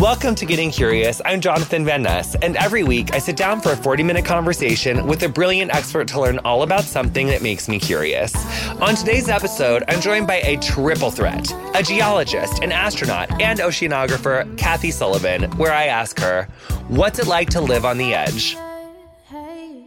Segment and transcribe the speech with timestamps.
[0.00, 1.20] Welcome to Getting Curious.
[1.26, 5.06] I'm Jonathan Van Ness, and every week I sit down for a 40 minute conversation
[5.06, 8.34] with a brilliant expert to learn all about something that makes me curious.
[8.80, 14.56] On today's episode, I'm joined by a triple threat a geologist, an astronaut, and oceanographer,
[14.56, 16.48] Kathy Sullivan, where I ask her,
[16.88, 18.56] What's it like to live on the edge?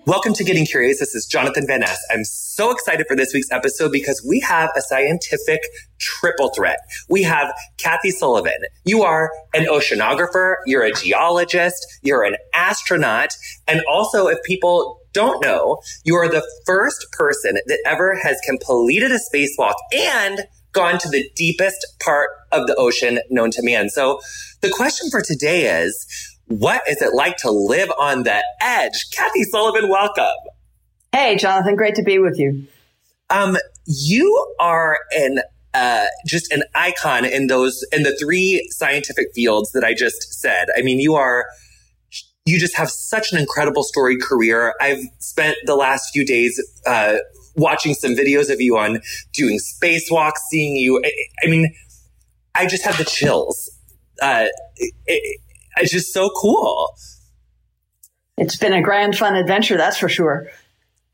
[0.05, 0.99] Welcome to Getting Curious.
[0.99, 1.97] This is Jonathan Van Ness.
[2.11, 5.61] I'm so excited for this week's episode because we have a scientific
[5.97, 6.79] triple threat.
[7.07, 8.57] We have Kathy Sullivan.
[8.83, 13.29] You are an oceanographer, you're a geologist, you're an astronaut,
[13.65, 19.09] and also if people don't know, you are the first person that ever has completed
[19.09, 20.41] a spacewalk and
[20.73, 23.87] gone to the deepest part of the ocean known to man.
[23.89, 24.19] So
[24.59, 29.09] the question for today is, what is it like to live on the edge?
[29.11, 30.25] Kathy Sullivan, welcome.
[31.11, 32.67] Hey, Jonathan, great to be with you.
[33.29, 35.39] Um, you are an
[35.73, 40.67] uh, just an icon in those in the three scientific fields that I just said.
[40.77, 41.45] I mean, you are
[42.45, 44.73] you just have such an incredible storied career.
[44.81, 47.15] I've spent the last few days uh,
[47.55, 49.01] watching some videos of you on
[49.33, 51.01] doing spacewalks, seeing you.
[51.03, 51.11] I,
[51.43, 51.73] I mean,
[52.53, 53.69] I just have the chills.
[54.21, 55.39] Uh, it,
[55.77, 56.95] it's just so cool.
[58.37, 60.47] It's been a grand fun adventure, that's for sure.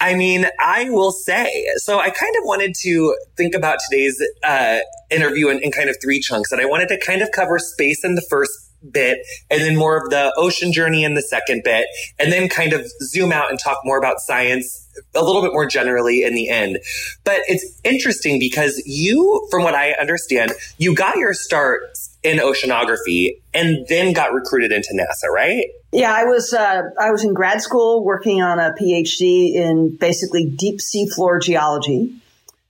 [0.01, 4.79] I mean, I will say, so I kind of wanted to think about today's uh,
[5.11, 6.53] interview in, in kind of three chunks.
[6.53, 9.97] And I wanted to kind of cover space in the first bit and then more
[9.97, 11.85] of the ocean journey in the second bit
[12.17, 15.65] and then kind of zoom out and talk more about science a little bit more
[15.65, 16.79] generally in the end.
[17.25, 23.41] But it's interesting because you, from what I understand, you got your start in oceanography
[23.53, 25.65] and then got recruited into NASA, right?
[25.91, 30.45] Yeah, I was uh, I was in grad school working on a PhD in basically
[30.45, 32.13] deep sea floor geology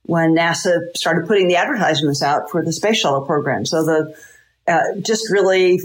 [0.02, 3.66] when NASA started putting the advertisements out for the space shuttle program.
[3.66, 4.16] So the
[4.66, 5.80] uh, just really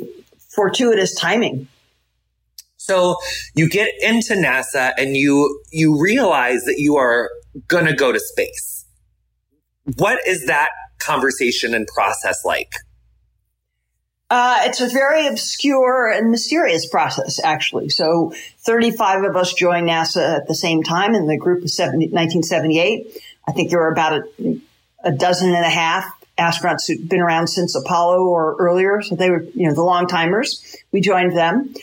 [0.56, 1.68] fortuitous timing.
[2.78, 3.18] So
[3.56, 7.30] you get into NASA and you you realize that you are
[7.68, 8.86] going to go to space.
[9.98, 10.70] What is that
[11.00, 12.72] conversation and process like?
[14.36, 17.88] Uh, it's a very obscure and mysterious process, actually.
[17.88, 18.34] So
[18.66, 23.18] 35 of us joined NASA at the same time in the group of 70, 1978.
[23.48, 24.60] I think there were about a,
[25.06, 26.04] a dozen and a half
[26.38, 29.02] astronauts who'd been around since Apollo or earlier.
[29.02, 30.76] So they were, you know, the long timers.
[30.92, 31.74] We joined them.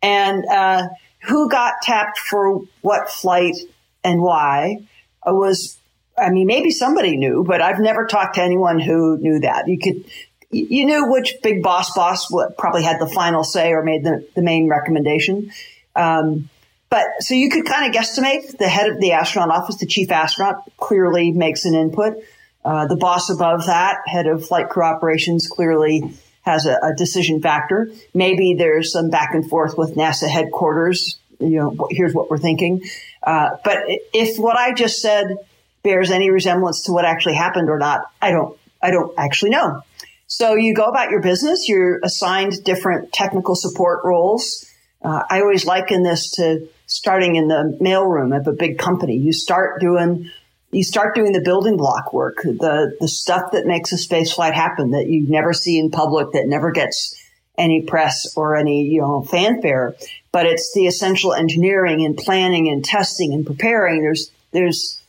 [0.00, 0.86] And uh,
[1.22, 3.56] who got tapped for what flight
[4.04, 4.78] and why
[5.26, 5.76] was
[6.18, 9.68] I mean, maybe somebody knew, but I've never talked to anyone who knew that.
[9.68, 10.04] You could
[10.50, 14.42] you knew which big boss boss probably had the final say or made the, the
[14.42, 15.50] main recommendation.
[15.94, 16.48] Um,
[16.88, 20.10] but so you could kind of guesstimate the head of the astronaut office, the chief
[20.10, 22.22] astronaut clearly makes an input.
[22.64, 26.02] Uh, the boss above that, head of flight crew operations, clearly
[26.42, 27.90] has a, a, decision factor.
[28.14, 31.18] Maybe there's some back and forth with NASA headquarters.
[31.38, 32.82] You know, here's what we're thinking.
[33.22, 33.78] Uh, but
[34.14, 35.36] if what I just said
[35.82, 39.82] bears any resemblance to what actually happened or not, I don't, I don't actually know.
[40.26, 41.68] So you go about your business.
[41.68, 44.66] You're assigned different technical support roles.
[45.02, 49.16] Uh, I always liken this to starting in the mailroom of a big company.
[49.16, 50.30] You start doing
[50.72, 54.54] you start doing the building block work, the the stuff that makes a space flight
[54.54, 57.14] happen that you never see in public, that never gets
[57.56, 59.94] any press or any you know fanfare.
[60.32, 64.02] But it's the essential engineering and planning and testing and preparing.
[64.02, 65.00] There's there's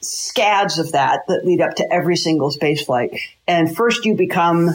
[0.00, 3.10] scads of that that lead up to every single space flight.
[3.46, 4.70] And first you become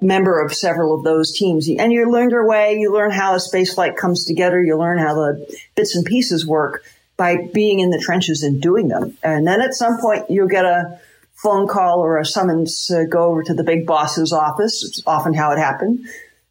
[0.00, 2.76] member of several of those teams and you learn your way.
[2.78, 4.62] You learn how a space flight comes together.
[4.62, 6.84] You learn how the bits and pieces work
[7.16, 9.16] by being in the trenches and doing them.
[9.22, 11.00] And then at some point you'll get a
[11.34, 14.84] phone call or a summons to go over to the big boss's office.
[14.84, 16.06] It's often how it happened.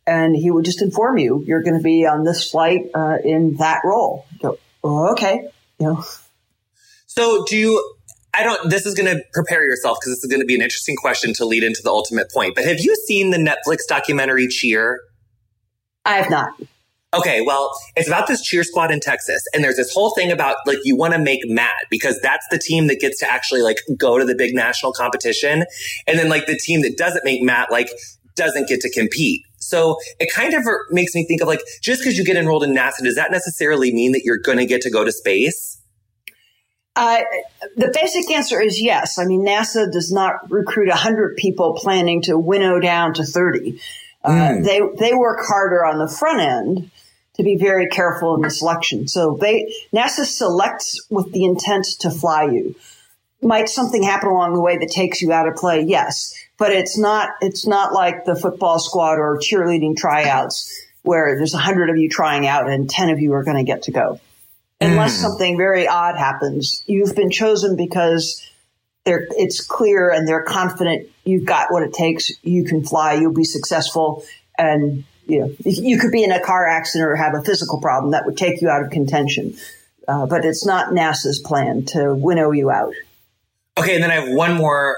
[0.06, 3.56] And he would just inform you, you're going to be on this flight uh, in
[3.58, 4.26] that role.
[4.42, 5.48] Go, oh, okay.
[5.80, 6.04] You know,
[7.14, 7.96] so do you,
[8.34, 10.62] I don't, this is going to prepare yourself because this is going to be an
[10.62, 12.56] interesting question to lead into the ultimate point.
[12.56, 15.02] But have you seen the Netflix documentary Cheer?
[16.06, 16.54] I have not.
[17.14, 19.44] Okay, well, it's about this cheer squad in Texas.
[19.54, 22.58] And there's this whole thing about like you want to make mad because that's the
[22.58, 25.66] team that gets to actually like go to the big national competition.
[26.08, 27.90] And then like the team that doesn't make mat like
[28.38, 29.42] doesn't get to compete.
[29.58, 32.74] So it kind of makes me think of like just because you get enrolled in
[32.74, 35.81] NASA, does that necessarily mean that you're going to get to go to space?
[36.96, 37.22] Uh,
[37.78, 39.18] the basic answer is yes.
[39.18, 43.80] I mean, NASA does not recruit 100 people planning to winnow down to 30.
[44.24, 44.64] Uh, mm.
[44.64, 46.92] They they work harder on the front end
[47.36, 49.08] to be very careful in the selection.
[49.08, 52.76] So they NASA selects with the intent to fly you.
[53.42, 55.82] Might something happen along the way that takes you out of play?
[55.82, 60.72] Yes, but it's not it's not like the football squad or cheerleading tryouts
[61.04, 63.64] where there's a hundred of you trying out and ten of you are going to
[63.64, 64.20] get to go.
[64.82, 65.22] Unless mm.
[65.22, 68.42] something very odd happens, you've been chosen because
[69.06, 72.32] they're, it's clear and they're confident you've got what it takes.
[72.44, 73.14] You can fly.
[73.14, 74.24] You'll be successful.
[74.58, 78.12] And you know, you could be in a car accident or have a physical problem
[78.12, 79.56] that would take you out of contention.
[80.08, 82.94] Uh, but it's not NASA's plan to winnow you out.
[83.78, 84.98] Okay, and then I have one more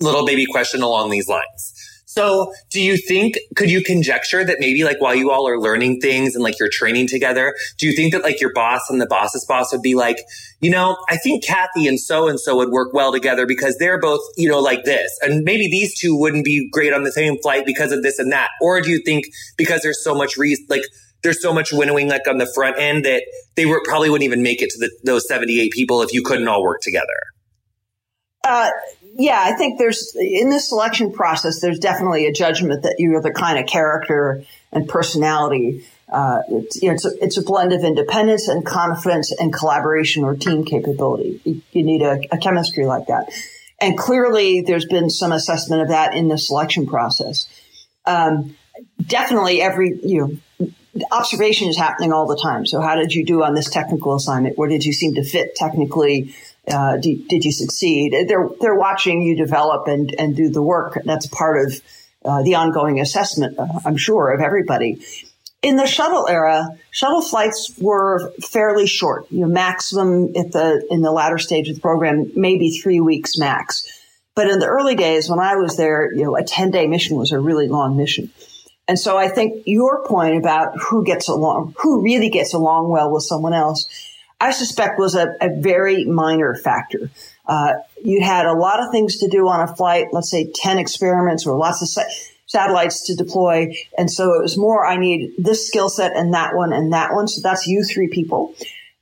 [0.00, 1.74] little baby question along these lines.
[2.16, 6.00] So do you think, could you conjecture that maybe like while you all are learning
[6.00, 9.06] things and like you're training together, do you think that like your boss and the
[9.06, 10.16] boss's boss would be like,
[10.62, 14.00] you know, I think Kathy and so and so would work well together because they're
[14.00, 15.14] both, you know, like this.
[15.20, 18.32] And maybe these two wouldn't be great on the same flight because of this and
[18.32, 18.48] that.
[18.62, 19.26] Or do you think
[19.58, 20.84] because there's so much reason, like
[21.22, 23.24] there's so much winnowing like on the front end that
[23.56, 26.48] they were probably wouldn't even make it to the, those 78 people if you couldn't
[26.48, 27.18] all work together?
[28.42, 28.70] Uh,
[29.18, 33.32] yeah, I think there's in the selection process, there's definitely a judgment that you're the
[33.32, 34.42] kind of character
[34.72, 35.86] and personality.
[36.08, 40.22] Uh, it's, you know, it's, a, it's a blend of independence and confidence and collaboration
[40.22, 41.40] or team capability.
[41.44, 43.28] You, you need a, a, chemistry like that.
[43.80, 47.48] And clearly, there's been some assessment of that in the selection process.
[48.04, 48.56] Um,
[49.04, 50.68] definitely, every you know,
[51.10, 52.66] observation is happening all the time.
[52.66, 54.56] So, how did you do on this technical assignment?
[54.56, 56.34] Where did you seem to fit technically?
[56.70, 58.12] Uh, did, did, you succeed?
[58.28, 60.98] They're they're watching you develop and and do the work.
[61.04, 61.80] That's part of
[62.24, 65.00] uh, the ongoing assessment, uh, I'm sure, of everybody.
[65.62, 69.26] In the shuttle era, shuttle flights were fairly short.
[69.30, 73.38] You know, maximum at the in the latter stage of the program, maybe three weeks
[73.38, 73.86] max.
[74.34, 77.16] But in the early days, when I was there, you know, a 10 day mission
[77.16, 78.30] was a really long mission.
[78.86, 83.12] And so I think your point about who gets along, who really gets along well
[83.12, 83.86] with someone else
[84.40, 87.10] I suspect was a, a very minor factor.
[87.46, 90.78] Uh, you had a lot of things to do on a flight, let's say 10
[90.78, 92.10] experiments or lots of sa-
[92.46, 93.72] satellites to deploy.
[93.96, 97.14] And so it was more, I need this skill set and that one and that
[97.14, 97.28] one.
[97.28, 98.54] So that's you three people.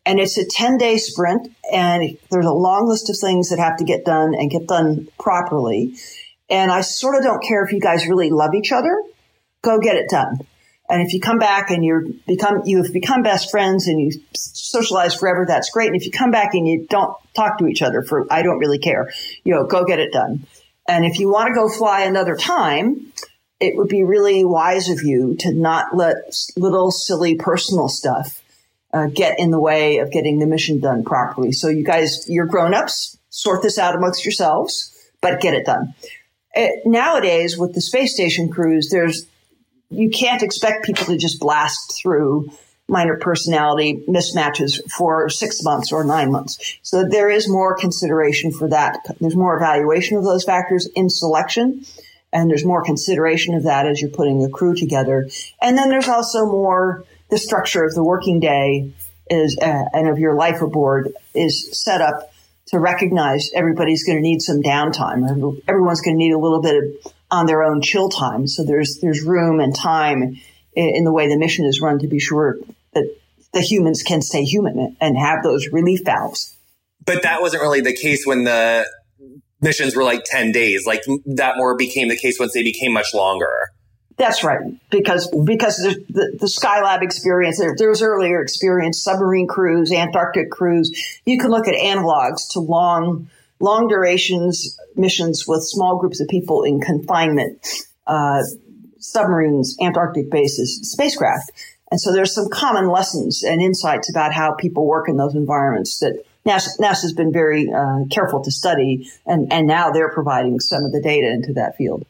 [0.07, 3.79] And it's a 10 day sprint and there's a long list of things that have
[3.79, 5.95] to get done and get done properly.
[6.49, 9.03] And I sort of don't care if you guys really love each other.
[9.63, 10.41] Go get it done.
[10.89, 15.15] And if you come back and you're become, you've become best friends and you socialize
[15.15, 15.87] forever, that's great.
[15.87, 18.59] And if you come back and you don't talk to each other for, I don't
[18.59, 19.11] really care,
[19.45, 20.47] you know, go get it done.
[20.87, 23.13] And if you want to go fly another time,
[23.61, 26.17] it would be really wise of you to not let
[26.57, 28.43] little silly personal stuff
[28.93, 31.53] uh, get in the way of getting the mission done properly.
[31.53, 35.95] So you guys, you're grown ups, sort this out amongst yourselves, but get it done.
[36.53, 39.27] It, nowadays, with the space station crews, there's
[39.95, 42.51] you can't expect people to just blast through
[42.89, 46.79] minor personality mismatches for six months or nine months.
[46.83, 48.99] So there is more consideration for that.
[49.21, 51.85] There's more evaluation of those factors in selection.
[52.33, 55.29] And there's more consideration of that as you're putting a crew together.
[55.63, 58.93] And then there's also more the structure of the working day
[59.31, 62.33] is, uh, and of your life aboard is set up
[62.67, 65.61] to recognize everybody's going to need some downtime.
[65.69, 68.47] Everyone's going to need a little bit of on their own chill time.
[68.47, 70.37] So there's there's room and time
[70.75, 72.59] in the way the mission is run to be sure
[72.93, 73.17] that
[73.53, 76.57] the humans can stay human and have those relief valves.
[77.05, 78.87] But that wasn't really the case when the
[79.61, 80.87] missions were like 10 days.
[80.87, 83.71] Like that more became the case once they became much longer.
[84.17, 84.61] That's right,
[84.91, 90.53] because because the, the, the Skylab experience, there, there, was earlier experience, submarine crews, Antarctic
[90.53, 90.93] crews.
[91.27, 93.29] You can look at analogs to long
[93.65, 97.67] long durations missions with small groups of people in confinement,
[98.07, 98.43] uh,
[98.99, 101.51] submarines, Antarctic bases, spacecraft.
[101.91, 105.99] And so there's some common lessons and insights about how people work in those environments
[105.99, 110.85] that NASA, NASA's been very uh, careful to study, and, and now they're providing some
[110.85, 112.05] of the data into that field.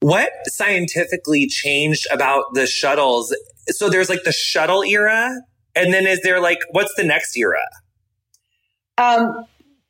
[0.00, 3.34] What scientifically changed about the shuttles?
[3.68, 5.42] So there's like the shuttle era,
[5.74, 7.60] and then is there like what's the next era?
[8.96, 9.44] Um,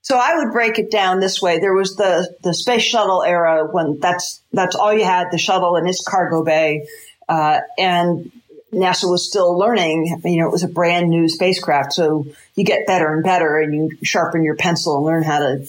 [0.08, 1.58] so I would break it down this way.
[1.58, 5.76] There was the, the space shuttle era when that's, that's all you had, the shuttle
[5.76, 6.86] and its cargo bay.
[7.28, 8.32] Uh, and
[8.72, 10.18] NASA was still learning.
[10.24, 11.92] You know, it was a brand new spacecraft.
[11.92, 12.24] So
[12.54, 15.66] you get better and better and you sharpen your pencil and learn how to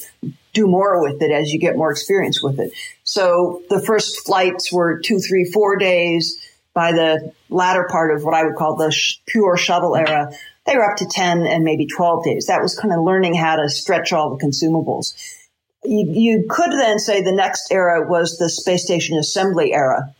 [0.54, 2.72] do more with it as you get more experience with it.
[3.04, 6.46] So the first flights were two, three, four days.
[6.74, 10.32] By the latter part of what I would call the sh- pure shuttle era,
[10.66, 12.46] they were up to 10 and maybe 12 days.
[12.48, 15.14] That was kind of learning how to stretch all the consumables.
[15.84, 20.14] You, you could then say the next era was the space station assembly era.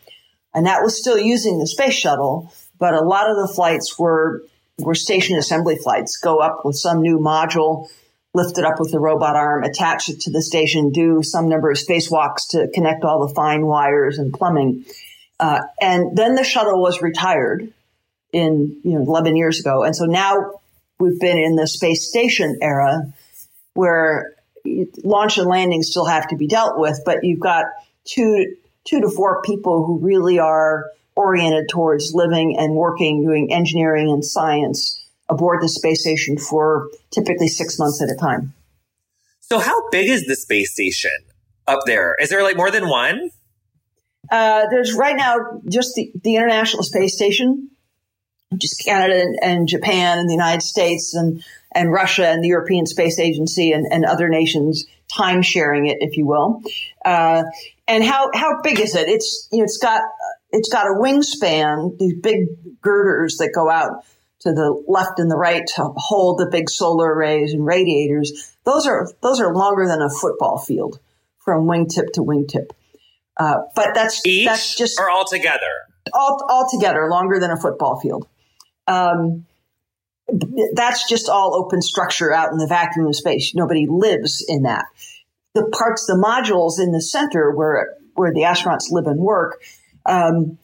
[0.54, 4.44] And that was still using the space shuttle, but a lot of the flights were,
[4.80, 7.88] were station assembly flights, go up with some new module,
[8.34, 11.70] lift it up with a robot arm, attach it to the station, do some number
[11.70, 14.86] of spacewalks to connect all the fine wires and plumbing.
[15.40, 17.72] Uh, and then the shuttle was retired
[18.32, 19.84] in, you know, 11 years ago.
[19.84, 20.60] And so now
[21.00, 23.14] we've been in the space station era
[23.74, 24.36] where
[25.04, 27.66] launch and landing still have to be dealt with, but you've got
[28.06, 28.56] two,
[28.86, 34.24] two to four people who really are oriented towards living and working, doing engineering and
[34.24, 38.54] science aboard the space station for typically six months at a time.
[39.40, 41.12] So, how big is the space station
[41.68, 42.16] up there?
[42.20, 43.32] Is there like more than one?
[44.32, 47.70] Uh, there's right now just the, the International Space Station,
[48.52, 52.86] is Canada and, and, Japan and the United States and, and Russia and the European
[52.86, 56.62] Space Agency and, and other nations time sharing it, if you will.
[57.06, 57.44] Uh,
[57.88, 59.08] and how, how big is it?
[59.08, 60.02] It's, you know, it's got,
[60.52, 64.04] it's got a wingspan, these big girders that go out
[64.42, 68.56] to the left and the right to hold the big solar arrays and radiators.
[68.64, 71.00] Those are those are longer than a football field
[71.40, 72.70] from wingtip to wingtip.
[73.36, 75.86] Uh, but that's Each that's just or all together.
[76.14, 78.28] All, all together, longer than a football field.
[78.90, 79.46] Um,
[80.74, 83.54] that's just all open structure out in the vacuum of space.
[83.56, 84.86] Nobody lives in that.
[85.54, 89.62] The parts, the modules in the center where where the astronauts live and work,
[90.06, 90.58] um,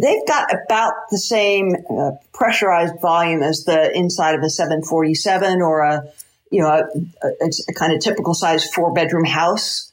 [0.00, 5.80] they've got about the same uh, pressurized volume as the inside of a 747 or
[5.82, 6.02] a
[6.50, 9.92] you know a, a, a kind of typical size four bedroom house.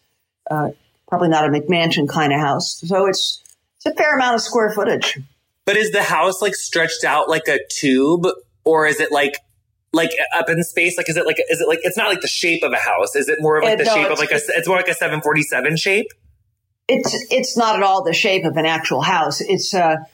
[0.49, 0.71] Uh,
[1.07, 2.81] probably not a McMansion kind of house.
[2.85, 3.41] So it's
[3.77, 5.19] it's a fair amount of square footage.
[5.65, 8.27] But is the house like stretched out like a tube,
[8.65, 9.37] or is it like
[9.93, 10.97] like up in space?
[10.97, 13.15] Like is it like is it like it's not like the shape of a house?
[13.15, 14.39] Is it more of like the no, shape of like a?
[14.49, 16.07] It's more like a seven forty seven shape
[16.87, 19.41] it's it's not at all the shape of an actual house.
[19.41, 20.05] It's a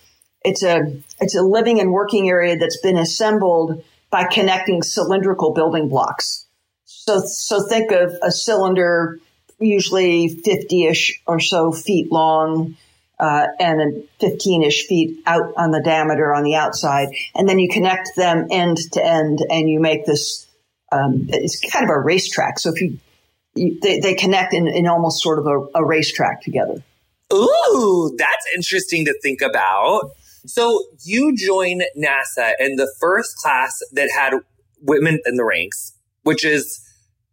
[0.44, 5.89] it's a it's a living and working area that's been assembled by connecting cylindrical building
[5.89, 6.46] blocks.
[6.86, 9.20] So so think of a cylinder,
[9.60, 12.77] usually fifty ish or so feet long.
[13.20, 17.10] Uh, and 15 ish feet out on the diameter on the outside.
[17.36, 20.48] And then you connect them end to end and you make this,
[20.94, 22.60] um, it's kind of a racetrack.
[22.60, 22.98] So if you
[23.56, 26.84] they, they connect in, in almost sort of a, a racetrack together.
[27.34, 30.12] Ooh, that's interesting to think about.
[30.46, 34.34] So you join NASA in the first class that had
[34.82, 36.82] women in the ranks, which is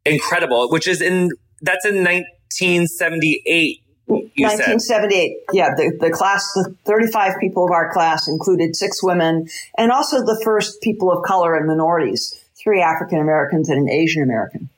[0.05, 1.31] incredible, which is in,
[1.63, 3.83] that's in 1978.
[4.07, 5.37] 1978.
[5.51, 5.57] Said.
[5.57, 10.19] Yeah, the, the class, the 35 people of our class included six women and also
[10.19, 14.71] the first people of color and minorities, three African Americans and an Asian American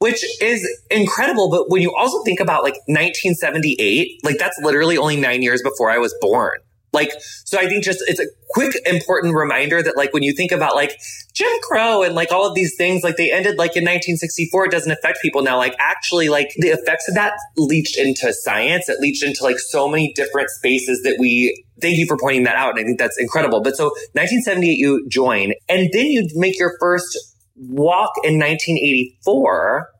[0.00, 1.50] which is incredible.
[1.50, 5.90] But when you also think about like 1978, like that's literally only nine years before
[5.90, 6.58] I was born.
[6.92, 7.12] Like,
[7.44, 10.74] so I think just it's a quick, important reminder that like when you think about
[10.74, 10.98] like
[11.32, 14.72] Jim Crow and like all of these things, like they ended like in 1964, it
[14.72, 15.56] doesn't affect people now.
[15.56, 18.88] Like actually, like the effects of that leached into science.
[18.88, 22.56] It leached into like so many different spaces that we thank you for pointing that
[22.56, 22.70] out.
[22.70, 23.60] And I think that's incredible.
[23.60, 27.18] But so 1978, you join and then you make your first
[27.56, 29.90] walk in 1984,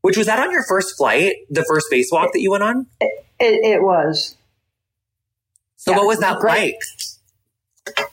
[0.00, 2.86] which was that on your first flight, the first spacewalk that you went on?
[3.00, 4.36] It, it, it was.
[5.84, 6.80] So yeah, what was that like?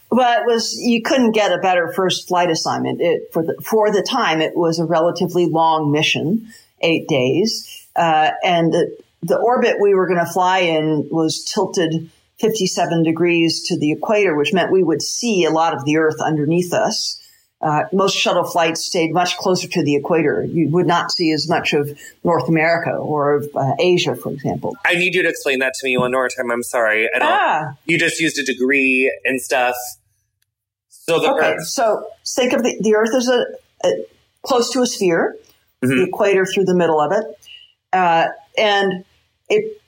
[0.09, 2.99] Well, it was you couldn't get a better first flight assignment.
[2.99, 6.49] It, for the for the time, it was a relatively long mission,
[6.81, 12.09] eight days, uh, and the, the orbit we were going to fly in was tilted
[12.39, 16.19] 57 degrees to the equator, which meant we would see a lot of the Earth
[16.19, 17.20] underneath us.
[17.61, 20.43] Uh, most shuttle flights stayed much closer to the equator.
[20.43, 21.89] You would not see as much of
[22.23, 24.75] North America or of uh, Asia, for example.
[24.83, 26.49] I need you to explain that to me one more time.
[26.49, 27.07] I'm sorry.
[27.13, 27.77] I don't, ah.
[27.85, 29.75] You just used a degree and stuff.
[30.89, 31.67] So the okay, Earth.
[31.67, 33.45] so think of the, the Earth as a,
[33.85, 34.05] a
[34.41, 35.37] close to a sphere,
[35.83, 35.97] mm-hmm.
[35.97, 37.25] the equator through the middle of it,
[37.93, 38.27] uh,
[38.57, 39.05] and
[39.49, 39.81] it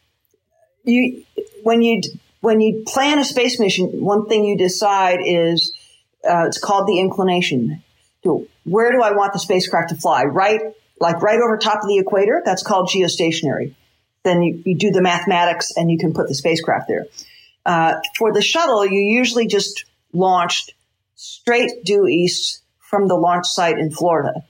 [0.84, 1.24] you
[1.64, 2.02] when you
[2.42, 5.74] when you plan a space mission, one thing you decide is
[6.28, 7.84] uh, it's called the inclination.
[8.64, 10.24] Where do I want the spacecraft to fly?
[10.24, 10.62] Right,
[11.00, 12.42] like right over top of the equator.
[12.46, 13.76] That's called geostationary.
[14.24, 17.08] Then you, you do the mathematics and you can put the spacecraft there.
[17.66, 20.74] Uh, for the shuttle, you usually just launched
[21.16, 24.44] straight due east from the launch site in Florida.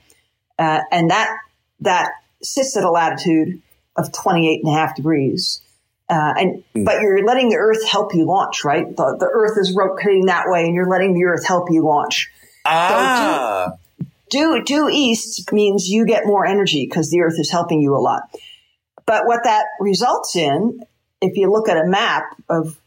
[0.60, 1.36] Uh, and that,
[1.80, 2.12] that
[2.44, 3.62] sits at a latitude
[3.96, 5.62] of 28 and a half degrees.
[6.10, 6.86] Uh, and mm.
[6.86, 8.86] but you're letting the Earth help you launch, right?
[8.86, 12.32] The, the Earth is rotating that way, and you're letting the Earth help you launch.
[12.66, 13.74] Ah.
[14.00, 17.82] So due, due, due east means you get more energy because the Earth is helping
[17.82, 18.24] you a lot.
[19.06, 20.84] But what that results in,
[21.22, 22.80] if you look at a map of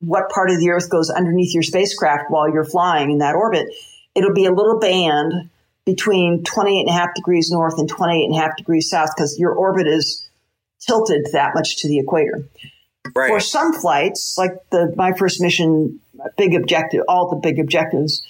[0.00, 3.66] what part of the Earth goes underneath your spacecraft while you're flying in that orbit,
[4.14, 5.50] it'll be a little band
[5.84, 9.38] between 28 and a half degrees north and 28 and a half degrees south because
[9.38, 10.26] your orbit is
[10.84, 12.48] tilted that much to the equator.
[13.14, 13.28] Right.
[13.28, 16.00] For some flights, like the my first mission,
[16.36, 18.22] big objective, all the big objectives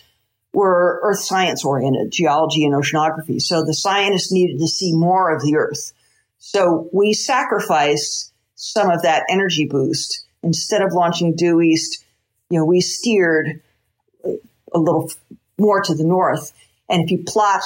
[0.52, 3.40] were earth science oriented, geology and oceanography.
[3.40, 5.92] So the scientists needed to see more of the earth.
[6.38, 10.24] So we sacrificed some of that energy boost.
[10.42, 12.04] Instead of launching due east,
[12.50, 13.62] you know, we steered
[14.24, 15.10] a little
[15.58, 16.52] more to the north.
[16.88, 17.62] And if you plot,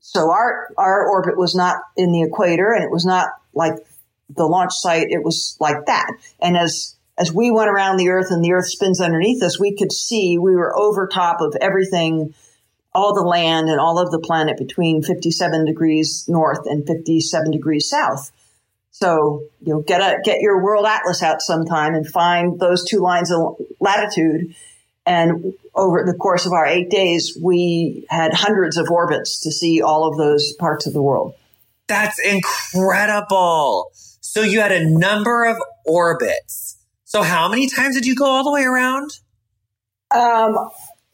[0.00, 3.74] so our, our orbit was not in the equator and it was not like
[4.34, 5.08] the launch site.
[5.10, 6.10] It was like that.
[6.40, 9.74] And as as we went around the earth and the earth spins underneath us, we
[9.76, 12.32] could see we were over top of everything,
[12.94, 17.88] all the land and all of the planet between 57 degrees north and 57 degrees
[17.88, 18.30] south.
[18.90, 22.98] So, you know, get a, get your world atlas out sometime and find those two
[22.98, 24.54] lines of latitude.
[25.04, 29.82] And over the course of our eight days, we had hundreds of orbits to see
[29.82, 31.34] all of those parts of the world.
[31.86, 33.90] That's incredible.
[34.28, 35.56] So you had a number of
[35.86, 39.12] orbits so how many times did you go all the way around?
[40.10, 40.58] Um,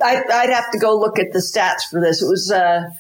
[0.02, 2.20] I, would have to go look at the stats for this.
[2.20, 2.90] It was, uh,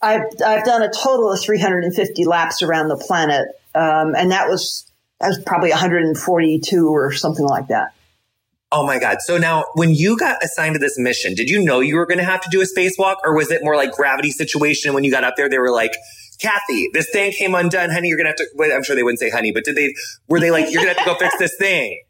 [0.00, 3.48] I've, I've done a total of 350 laps around the planet.
[3.74, 4.90] Um, and that was,
[5.20, 7.88] that was probably 142 or something like that.
[8.72, 9.18] Oh my God.
[9.20, 12.16] So now when you got assigned to this mission, did you know you were going
[12.16, 15.10] to have to do a spacewalk or was it more like gravity situation when you
[15.10, 15.50] got up there?
[15.50, 15.92] They were like,
[16.40, 18.08] Kathy, this thing came undone, honey.
[18.08, 19.94] You're going to have to, I'm sure they wouldn't say honey, but did they,
[20.28, 22.02] were they like, you're going to have to go fix this thing?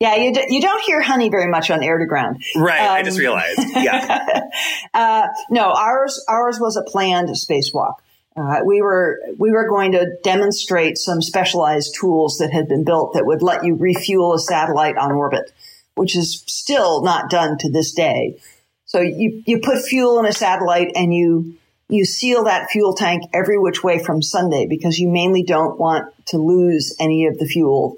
[0.00, 2.42] Yeah, you, d- you don't hear honey very much on air to ground.
[2.56, 2.80] Right.
[2.80, 3.60] Um, I just um, realized.
[3.76, 4.48] Yeah.
[4.94, 7.94] uh, no, ours, ours was a planned spacewalk.
[8.36, 13.12] Uh, we were we were going to demonstrate some specialized tools that had been built
[13.14, 15.52] that would let you refuel a satellite on orbit,
[15.96, 18.38] which is still not done to this day.
[18.86, 21.56] So you you put fuel in a satellite and you
[21.90, 26.12] you seal that fuel tank every which way from Sunday because you mainly don't want
[26.26, 27.96] to lose any of the fuel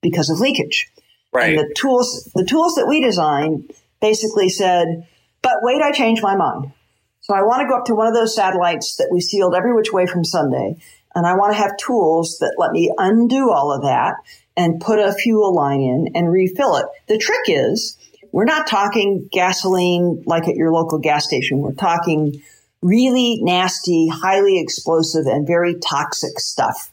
[0.00, 0.90] because of leakage.
[1.32, 1.50] Right.
[1.50, 5.06] And the tools, the tools that we designed basically said,
[5.42, 6.72] but wait, I changed my mind.
[7.20, 9.74] So I want to go up to one of those satellites that we sealed every
[9.74, 10.76] which way from Sunday.
[11.14, 14.14] And I want to have tools that let me undo all of that
[14.56, 16.86] and put a fuel line in and refill it.
[17.06, 17.98] The trick is
[18.32, 21.58] we're not talking gasoline like at your local gas station.
[21.58, 22.42] We're talking
[22.82, 26.90] really nasty, highly explosive and very toxic stuff.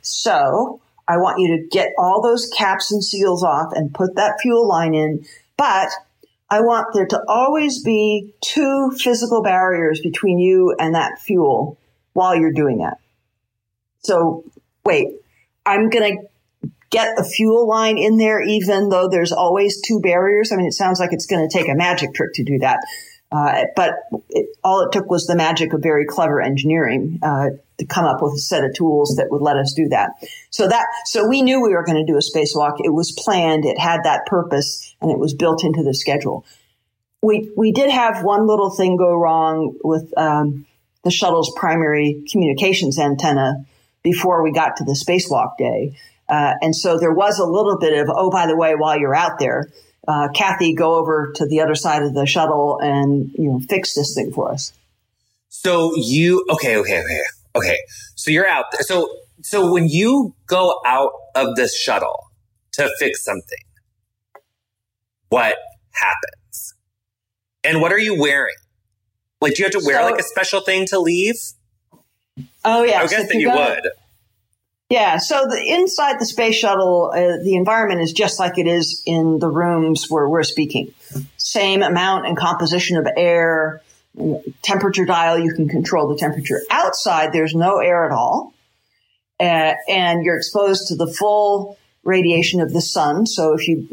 [0.00, 4.38] So I want you to get all those caps and seals off and put that
[4.40, 5.24] fuel line in.
[5.56, 5.88] But
[6.48, 11.78] I want there to always be two physical barriers between you and that fuel
[12.12, 12.98] while you're doing that.
[13.98, 14.44] So
[14.84, 15.08] wait,
[15.64, 20.52] I'm going to get a fuel line in there, even though there's always two barriers.
[20.52, 22.78] I mean, it sounds like it's going to take a magic trick to do that.
[23.32, 23.94] Uh, but
[24.30, 28.22] it, all it took was the magic of very clever engineering uh, to come up
[28.22, 30.10] with a set of tools that would let us do that.
[30.50, 32.76] So that so we knew we were going to do a spacewalk.
[32.78, 33.64] It was planned.
[33.64, 36.44] It had that purpose, and it was built into the schedule.
[37.20, 40.64] We we did have one little thing go wrong with um,
[41.02, 43.66] the shuttle's primary communications antenna
[44.04, 45.96] before we got to the spacewalk day,
[46.28, 49.16] uh, and so there was a little bit of oh by the way while you're
[49.16, 49.68] out there
[50.08, 53.94] uh, Kathy go over to the other side of the shuttle and you know fix
[53.94, 54.72] this thing for us.
[55.48, 57.20] So you okay, okay, okay,
[57.56, 57.78] okay.
[58.14, 58.82] So you're out there.
[58.82, 59.08] So
[59.42, 62.24] so when you go out of this shuttle
[62.72, 63.58] to fix something,
[65.28, 65.56] what
[65.92, 66.74] happens?
[67.64, 68.54] And what are you wearing?
[69.40, 71.36] Like, do you have to wear so, like a special thing to leave?
[72.64, 73.88] Oh yeah, I guess so that you would.
[74.88, 79.02] Yeah, so the inside the space shuttle, uh, the environment is just like it is
[79.04, 80.94] in the rooms where we're speaking.
[81.36, 83.82] Same amount and composition of air,
[84.62, 86.60] temperature dial, you can control the temperature.
[86.70, 88.54] Outside, there's no air at all,
[89.40, 93.26] uh, and you're exposed to the full radiation of the sun.
[93.26, 93.88] So if you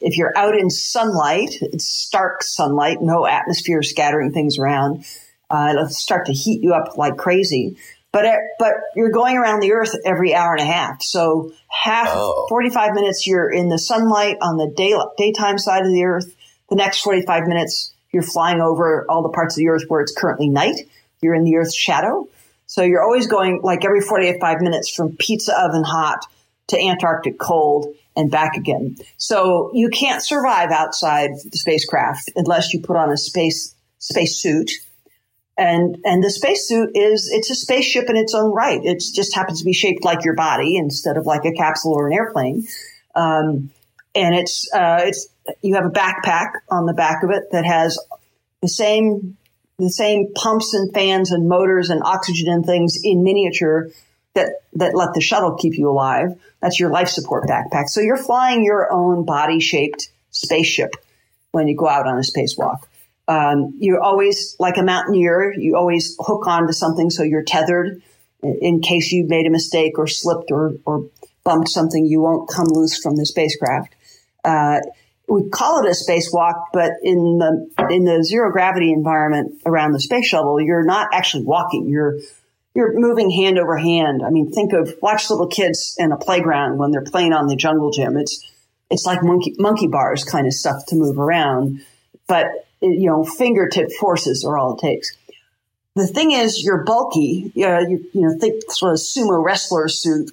[0.00, 5.04] if you're out in sunlight, it's stark sunlight, no atmosphere scattering things around.
[5.50, 7.76] Uh, it'll start to heat you up like crazy.
[8.12, 8.26] But
[8.58, 11.02] but you're going around the Earth every hour and a half.
[11.02, 12.46] So half oh.
[12.48, 16.34] 45 minutes you're in the sunlight on the day, daytime side of the Earth.
[16.68, 20.14] The next 45 minutes you're flying over all the parts of the Earth where it's
[20.14, 20.88] currently night.
[21.22, 22.28] You're in the Earth's shadow.
[22.66, 26.24] So you're always going like every 45 minutes from pizza oven hot
[26.68, 28.96] to Antarctic cold and back again.
[29.16, 34.70] So you can't survive outside the spacecraft unless you put on a space space suit
[35.56, 38.80] and and the spacesuit is it's a spaceship in its own right.
[38.82, 42.08] It just happens to be shaped like your body instead of like a capsule or
[42.08, 42.66] an airplane.
[43.14, 43.70] Um,
[44.14, 45.28] and it's uh, it's
[45.60, 47.98] you have a backpack on the back of it that has
[48.60, 49.36] the same
[49.78, 53.88] the same pumps and fans and motors and oxygen and things in miniature
[54.34, 56.40] that, that let the shuttle keep you alive.
[56.60, 57.88] That's your life support backpack.
[57.88, 60.94] So you're flying your own body shaped spaceship
[61.50, 62.84] when you go out on a spacewalk.
[63.28, 65.54] Um, you're always like a mountaineer.
[65.56, 68.02] You always hook onto something so you're tethered
[68.42, 71.06] in case you made a mistake or slipped or, or
[71.44, 72.04] bumped something.
[72.04, 73.94] You won't come loose from the spacecraft.
[74.44, 74.80] Uh,
[75.28, 80.00] we call it a spacewalk, but in the in the zero gravity environment around the
[80.00, 81.88] space shuttle, you're not actually walking.
[81.88, 82.18] You're
[82.74, 84.22] you're moving hand over hand.
[84.24, 87.56] I mean, think of watch little kids in a playground when they're playing on the
[87.56, 88.16] jungle gym.
[88.16, 88.46] It's
[88.90, 91.80] it's like monkey monkey bars kind of stuff to move around,
[92.26, 92.46] but
[92.82, 95.16] you know, fingertip forces are all it takes.
[95.94, 97.52] The thing is, you're bulky.
[97.54, 100.30] You know, you, you know think sort of sumo wrestler suit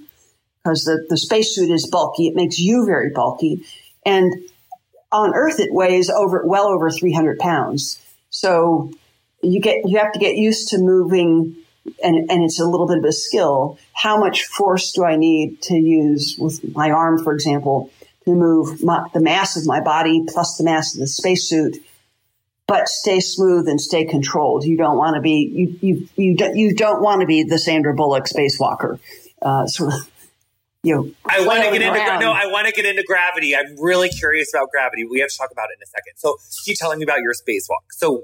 [0.63, 2.27] because the the space suit is bulky.
[2.27, 3.65] It makes you very bulky,
[4.05, 4.33] and
[5.11, 8.01] on Earth it weighs over well over 300 pounds.
[8.29, 8.91] So
[9.41, 11.55] you get you have to get used to moving
[12.03, 13.77] and, and it's a little bit of a skill.
[13.93, 17.89] How much force do I need to use with my arm, for example,
[18.25, 21.77] to move my, the mass of my body plus the mass of the spacesuit,
[22.69, 24.63] but stay smooth and stay controlled.
[24.63, 27.57] You don't want to be you you you, do, you don't want to be the
[27.57, 28.99] Sandra Bullock spacewalker.
[29.41, 30.11] Uh, sort of
[30.83, 33.55] you know, I want to get into no, I want to get into gravity.
[33.55, 35.03] I'm really curious about gravity.
[35.03, 36.13] We have to talk about it in a second.
[36.17, 37.89] So keep telling me about your spacewalk.
[37.91, 38.23] So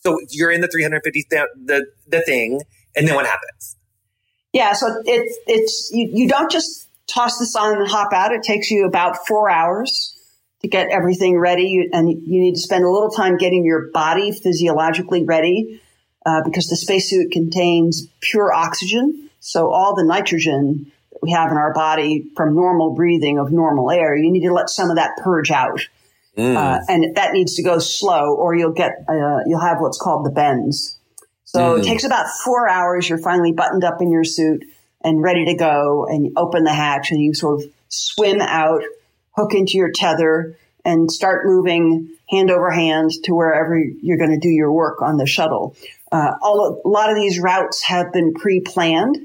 [0.00, 2.62] so you're in the 350 th- the the thing,
[2.96, 3.76] and then what happens?
[4.52, 8.32] Yeah, so it's it's you, you don't just toss this on and hop out.
[8.32, 10.15] It takes you about four hours
[10.62, 13.90] to get everything ready, you, and you need to spend a little time getting your
[13.92, 15.80] body physiologically ready
[16.24, 19.30] uh, because the spacesuit contains pure oxygen.
[19.40, 23.90] So all the nitrogen that we have in our body from normal breathing of normal
[23.90, 25.80] air, you need to let some of that purge out.
[26.36, 26.56] Mm.
[26.56, 30.26] Uh, and that needs to go slow or you'll get, uh, you'll have what's called
[30.26, 30.98] the bends.
[31.44, 31.78] So mm.
[31.78, 33.08] it takes about four hours.
[33.08, 34.64] You're finally buttoned up in your suit
[35.02, 38.82] and ready to go and you open the hatch and you sort of swim out,
[39.36, 44.38] hook into your tether and start moving hand over hand to wherever you're going to
[44.38, 45.76] do your work on the shuttle.
[46.10, 49.16] Uh, all, a lot of these routes have been pre-planned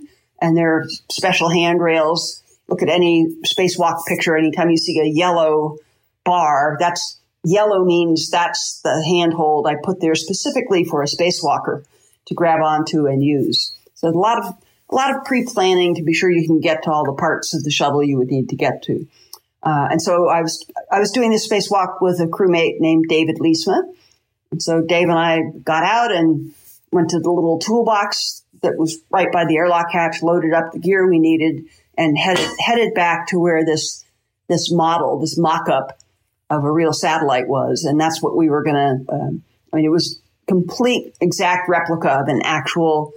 [0.41, 2.43] and there are special handrails.
[2.67, 4.35] Look at any spacewalk picture.
[4.35, 5.77] Anytime you see a yellow
[6.23, 6.77] bar.
[6.79, 11.83] That's yellow means that's the handhold I put there specifically for a spacewalker
[12.27, 13.75] to grab onto and use.
[13.95, 14.55] So a lot of
[14.89, 17.63] a lot of pre-planning to be sure you can get to all the parts of
[17.63, 19.07] the shuttle you would need to get to.
[19.63, 23.37] Uh, and so I was I was doing this spacewalk with a crewmate named David
[23.37, 23.81] Leestma.
[24.51, 26.53] And so Dave and I got out and
[26.91, 30.79] went to the little toolbox that was right by the airlock hatch, loaded up the
[30.79, 31.65] gear we needed,
[31.97, 34.03] and headed headed back to where this
[34.47, 35.97] this model, this mock-up
[36.49, 37.85] of a real satellite was.
[37.85, 42.09] And that's what we were going to, um, I mean, it was complete exact replica
[42.09, 43.13] of an actual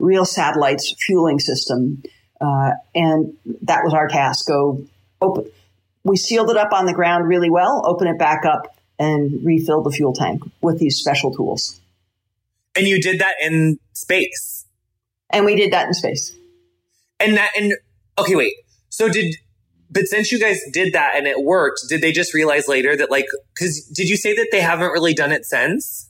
[0.00, 2.02] real satellite's fueling system.
[2.40, 4.48] Uh, and that was our task.
[4.48, 4.84] Go
[5.20, 5.44] open.
[6.04, 9.82] We sealed it up on the ground really well, open it back up and refill
[9.82, 11.80] the fuel tank with these special tools.
[12.74, 14.66] And you did that in space.
[15.30, 16.34] And we did that in space.
[17.20, 17.74] And that, and
[18.18, 18.54] okay, wait.
[18.88, 19.36] So did
[19.92, 23.10] but since you guys did that and it worked, did they just realize later that
[23.10, 23.26] like,
[23.58, 26.08] cause did you say that they haven't really done it since?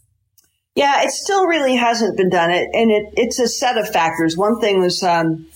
[0.77, 2.51] Yeah, it still really hasn't been done.
[2.51, 4.37] It and it, it's a set of factors.
[4.37, 5.47] One thing was um,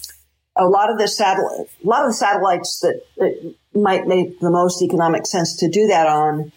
[0.57, 4.51] a lot of the satellite, a lot of the satellites that, that might make the
[4.51, 6.53] most economic sense to do that on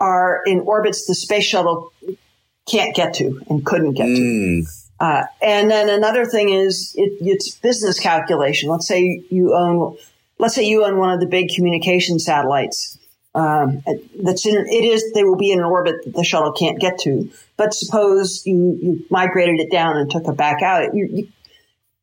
[0.00, 1.92] are in orbits the space shuttle
[2.70, 4.64] can't get to and couldn't get mm.
[4.64, 4.70] to.
[5.00, 8.68] Uh, and then another thing is it, it's business calculation.
[8.68, 9.96] Let's say you own
[10.38, 12.98] let's say you own one of the big communication satellites.
[13.34, 13.82] Um,
[14.22, 16.98] that's in, it is, they will be in an orbit that the shuttle can't get
[17.00, 17.30] to.
[17.56, 20.94] But suppose you, you migrated it down and took it back out.
[20.94, 21.28] You, you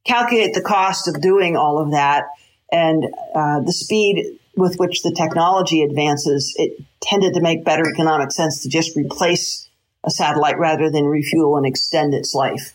[0.05, 2.25] calculate the cost of doing all of that
[2.71, 6.53] and uh, the speed with which the technology advances.
[6.57, 9.67] It tended to make better economic sense to just replace
[10.03, 12.73] a satellite rather than refuel and extend its life.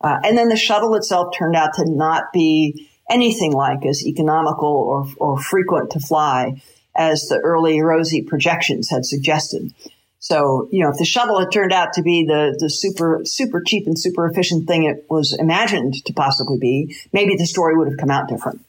[0.00, 4.68] Uh, and then the shuttle itself turned out to not be anything like as economical
[4.68, 6.60] or, or frequent to fly
[6.96, 9.72] as the early rosy projections had suggested.
[10.18, 13.60] So, you know, if the shuttle had turned out to be the, the super, super
[13.60, 17.88] cheap and super efficient thing it was imagined to possibly be, maybe the story would
[17.88, 18.64] have come out different.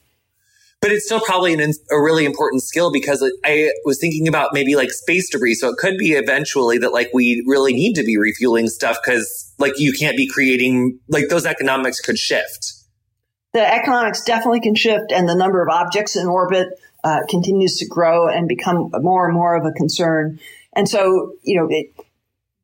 [0.82, 4.76] But it's still probably an, a really important skill because I was thinking about maybe
[4.76, 5.54] like space debris.
[5.54, 9.52] So it could be eventually that like we really need to be refueling stuff because
[9.58, 12.76] like you can't be creating, like those economics could shift
[13.56, 16.68] the economics definitely can shift and the number of objects in orbit
[17.02, 20.38] uh, continues to grow and become more and more of a concern.
[20.74, 21.86] And so, you know, it,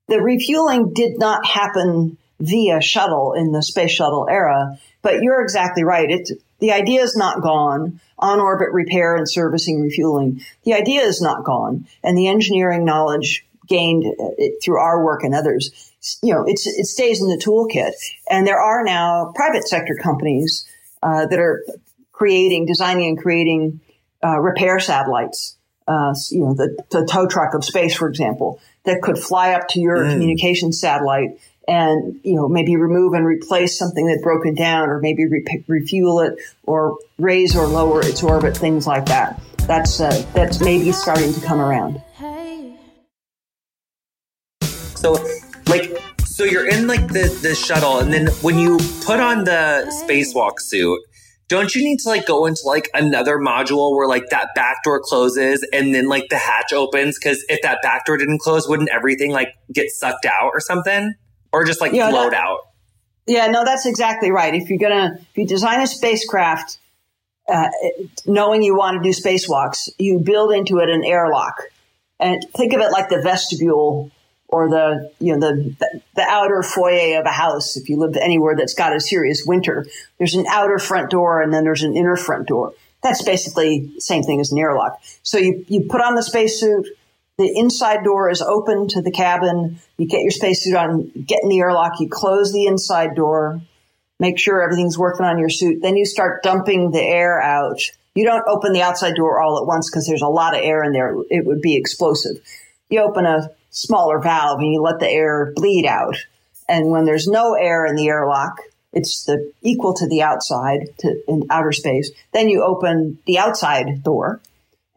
[0.09, 5.83] the refueling did not happen via shuttle in the space shuttle era, but you're exactly
[5.83, 6.11] right.
[6.11, 6.31] It's,
[6.63, 8.01] the idea is not gone.
[8.19, 10.43] On orbit repair and servicing refueling.
[10.63, 11.89] The idea is not gone.
[12.05, 14.29] And the engineering knowledge gained uh,
[14.63, 17.95] through our work and others, you know, it stays in the toolkit.
[18.31, 20.65] And there are now private sector companies
[21.03, 21.65] uh, that are
[22.13, 23.81] creating, designing and creating
[24.23, 25.57] uh, repair satellites.
[25.89, 29.67] Uh, you know, the, the tow truck of space, for example, that could fly up
[29.71, 30.13] to your mm.
[30.13, 35.27] communication satellite and you know maybe remove and replace something that broken down or maybe
[35.27, 39.41] re- refuel it or raise or lower its orbit things like that.
[39.67, 42.03] That's uh, that's maybe starting to come around.
[44.97, 45.13] So
[45.69, 49.93] like so you're in like the the shuttle and then when you put on the
[50.03, 51.01] spacewalk suit
[51.49, 55.01] don't you need to like go into like another module where like that back door
[55.05, 57.19] closes and then like the hatch opens?
[57.19, 61.15] Because if that back door didn't close wouldn't everything like get sucked out or something
[61.53, 62.69] or just like yeah, float that, out.
[63.27, 64.55] Yeah, no, that's exactly right.
[64.55, 66.79] If you're gonna, if you design a spacecraft,
[67.49, 67.69] uh,
[68.27, 71.63] knowing you want to do spacewalks, you build into it an airlock,
[72.19, 74.11] and think of it like the vestibule
[74.53, 77.77] or the you know the, the, the outer foyer of a house.
[77.77, 79.87] If you live anywhere that's got a serious winter,
[80.19, 82.75] there's an outer front door and then there's an inner front door.
[83.03, 85.01] That's basically the same thing as an airlock.
[85.23, 86.87] So you you put on the spacesuit
[87.39, 89.81] the inside door is open to the cabin.
[89.97, 93.61] You get your spacesuit on, get in the airlock, you close the inside door,
[94.21, 95.81] make sure everything's working on your suit.
[95.83, 97.81] Then you start dumping the air out.
[98.15, 100.85] You don't open the outside door all at once because there's a lot of air
[100.85, 101.15] in there.
[101.31, 102.37] It would be explosive.
[102.91, 106.17] You open a smaller valve and you let the air bleed out.
[106.69, 108.61] And when there's no air in the airlock,
[108.93, 112.11] it's the equal to the outside to in outer space.
[112.35, 114.43] Then you open the outside door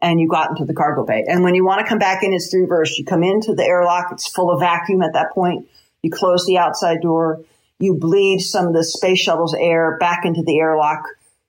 [0.00, 1.24] and you got into the cargo bay.
[1.26, 2.98] And when you want to come back in, it's the reverse.
[2.98, 5.66] You come into the airlock, it's full of vacuum at that point.
[6.02, 7.42] You close the outside door.
[7.78, 11.02] You bleed some of the space shuttle's air back into the airlock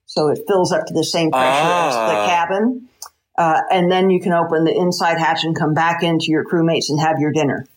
[0.07, 1.87] so it fills up to the same pressure ah.
[1.89, 2.27] as the ah.
[2.27, 2.89] cabin.
[3.37, 6.89] Uh, and then you can open the inside hatch and come back into your crewmates
[6.89, 7.67] and have your dinner.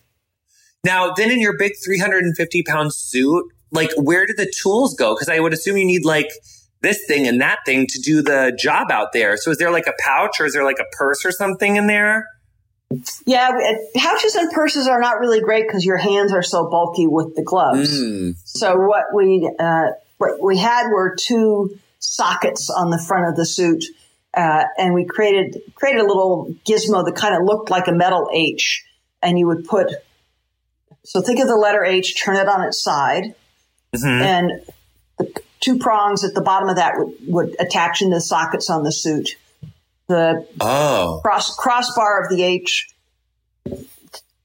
[0.83, 5.15] Now, then in your big 350 pound suit, like where do the tools go?
[5.15, 6.31] Because I would assume you need like
[6.83, 9.37] this thing and that thing to do the job out there.
[9.37, 11.87] So is there like a pouch or is there like a purse or something in
[11.87, 12.27] there?
[13.25, 13.53] Yeah,
[13.97, 17.43] pouches and purses are not really great because your hands are so bulky with the
[17.43, 18.03] gloves.
[18.03, 18.35] Mm.
[18.45, 23.47] So what we uh, what we had were two sockets on the front of the
[23.47, 23.85] suit,
[24.35, 28.29] uh, and we created created a little gizmo that kind of looked like a metal
[28.33, 28.85] H,
[29.23, 29.93] and you would put.
[31.05, 33.37] So think of the letter H, turn it on its side,
[33.95, 34.09] mm-hmm.
[34.09, 34.51] and
[35.61, 38.93] two prongs at the bottom of that would, would attach into the sockets on the
[38.93, 39.37] suit.
[40.09, 41.21] The oh.
[41.23, 42.89] cross crossbar of the H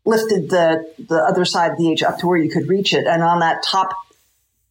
[0.05, 3.07] lifted the the other side of the H up to where you could reach it,
[3.07, 3.89] and on that top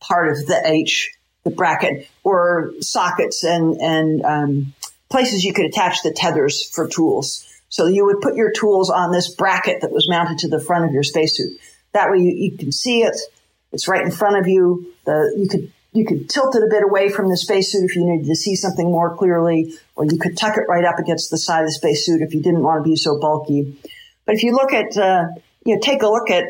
[0.01, 4.75] part of the H, the bracket, were sockets and and um,
[5.11, 7.49] places you could attach the tethers for tools.
[7.69, 10.85] So you would put your tools on this bracket that was mounted to the front
[10.85, 11.59] of your spacesuit.
[11.93, 13.17] That way you, you can see it.
[13.73, 14.93] It's right in front of you.
[15.05, 18.05] The, you could you could tilt it a bit away from the spacesuit if you
[18.05, 21.39] needed to see something more clearly, or you could tuck it right up against the
[21.39, 23.79] side of the spacesuit if you didn't want to be so bulky.
[24.27, 25.27] But if you look at, uh,
[25.65, 26.45] you know, take a look at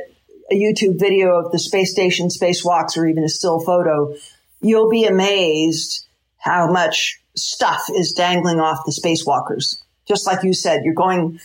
[0.50, 4.14] a YouTube video of the space station spacewalks or even a still photo,
[4.62, 6.07] you'll be amazed
[6.38, 9.83] how much stuff is dangling off the spacewalkers.
[10.07, 11.38] Just like you said, you're going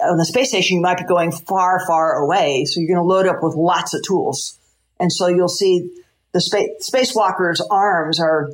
[0.00, 2.64] on the space station, you might be going far, far away.
[2.64, 4.58] So you're going to load up with lots of tools.
[4.98, 5.90] And so you'll see
[6.36, 8.50] the space, spacewalkers' arms are,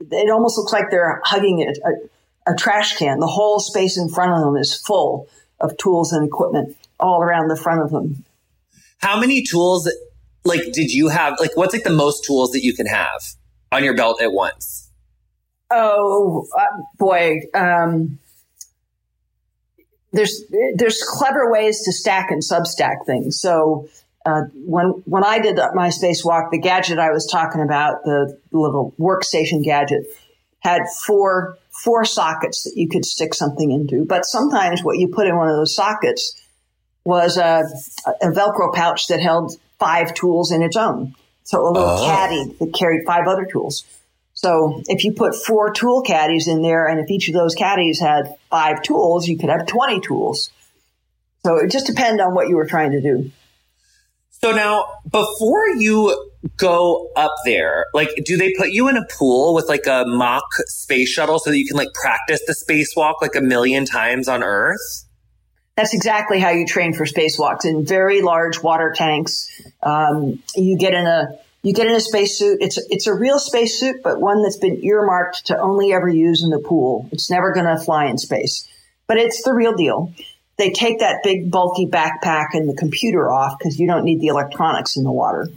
[0.00, 3.20] it almost looks like they're hugging a, a, a trash can.
[3.20, 5.28] The whole space in front of them is full
[5.60, 8.24] of tools and equipment all around the front of them.
[8.98, 9.88] How many tools,
[10.44, 11.38] like, did you have?
[11.38, 13.22] Like, what's like the most tools that you can have
[13.70, 14.90] on your belt at once?
[15.70, 18.18] Oh uh, boy, um,
[20.12, 20.42] there's
[20.74, 23.38] there's clever ways to stack and substack things.
[23.38, 23.88] So
[24.26, 28.94] uh, when when I did my spacewalk, the gadget I was talking about, the little
[28.98, 30.06] workstation gadget,
[30.60, 34.04] had four four sockets that you could stick something into.
[34.04, 36.40] But sometimes what you put in one of those sockets
[37.04, 37.62] was a,
[38.20, 41.14] a Velcro pouch that held five tools in its own.
[41.44, 42.04] So a little oh.
[42.04, 43.84] caddy that carried five other tools.
[44.34, 47.98] So if you put four tool caddies in there, and if each of those caddies
[47.98, 50.50] had five tools, you could have 20 tools.
[51.44, 53.30] So it just depended on what you were trying to do.
[54.40, 59.54] So now, before you go up there, like, do they put you in a pool
[59.54, 63.34] with like a mock space shuttle so that you can like practice the spacewalk like
[63.34, 65.06] a million times on Earth?
[65.76, 69.48] That's exactly how you train for spacewalks in very large water tanks.
[69.82, 72.58] Um, you get in a you get in a spacesuit.
[72.60, 76.50] It's it's a real spacesuit, but one that's been earmarked to only ever use in
[76.50, 77.08] the pool.
[77.12, 78.68] It's never going to fly in space,
[79.06, 80.12] but it's the real deal.
[80.58, 84.26] They take that big bulky backpack and the computer off because you don't need the
[84.26, 85.48] electronics in the water,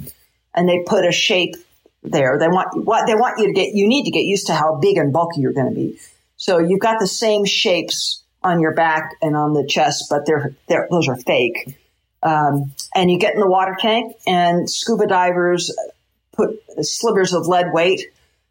[0.53, 1.55] and they put a shape
[2.03, 2.37] there.
[2.39, 3.73] They want what they want you to get.
[3.73, 5.99] You need to get used to how big and bulky you're going to be.
[6.37, 10.55] So you've got the same shapes on your back and on the chest, but they're,
[10.67, 11.77] they're those are fake.
[12.23, 15.75] Um, and you get in the water tank, and scuba divers
[16.31, 18.01] put slivers of lead weight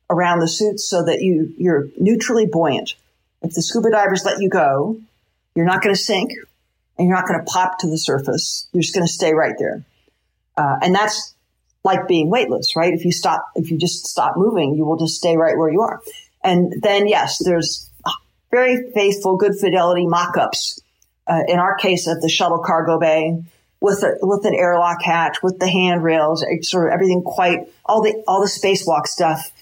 [0.08, 2.94] around the suits so that you you're neutrally buoyant.
[3.42, 5.00] If the scuba divers let you go,
[5.54, 6.32] you're not going to sink,
[6.98, 8.68] and you're not going to pop to the surface.
[8.72, 9.84] You're just going to stay right there,
[10.56, 11.34] uh, and that's
[11.84, 12.92] like being weightless, right?
[12.92, 15.80] If you stop, if you just stop moving, you will just stay right where you
[15.80, 16.00] are.
[16.42, 17.90] And then, yes, there's
[18.50, 20.80] very faithful, good fidelity mock-ups.
[21.26, 23.42] Uh, in our case, at the shuttle cargo bay,
[23.80, 28.22] with a, with an airlock hatch, with the handrails, sort of everything quite all the
[28.26, 29.52] all the spacewalk stuff,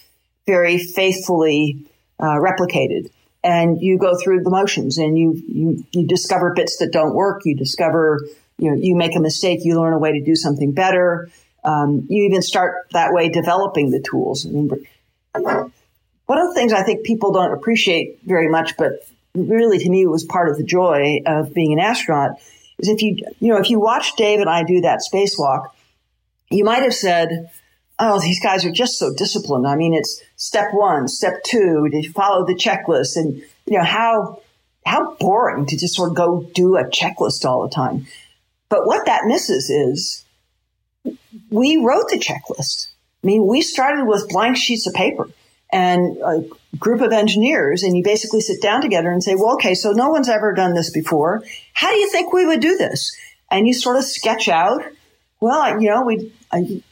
[0.47, 1.85] very faithfully
[2.19, 3.11] uh, replicated.
[3.45, 7.43] And you go through the motions, and you you you discover bits that don't work.
[7.45, 8.21] You discover
[8.59, 11.31] you know you make a mistake, you learn a way to do something better.
[11.65, 14.47] Um, you even start that way developing the tools.
[14.47, 14.71] I mean,
[15.35, 18.93] one of the things I think people don't appreciate very much, but
[19.35, 22.33] really to me it was part of the joy of being an astronaut,
[22.79, 25.71] is if you, you know, if you watch Dave and I do that spacewalk,
[26.51, 27.51] you might have said,
[27.99, 29.67] oh, these guys are just so disciplined.
[29.67, 33.17] I mean, it's step one, step two, to follow the checklist.
[33.17, 34.41] And, you know, how,
[34.87, 38.07] how boring to just sort of go do a checklist all the time.
[38.69, 40.25] But what that misses is
[41.51, 42.89] we wrote the checklist.
[43.23, 45.29] I mean, we started with blank sheets of paper
[45.73, 46.45] and a
[46.79, 50.09] group of engineers and you basically sit down together and say, well, okay, so no
[50.09, 51.43] one's ever done this before.
[51.73, 53.15] How do you think we would do this?
[53.51, 54.83] And you sort of sketch out,
[55.41, 56.33] well, you know, we'd,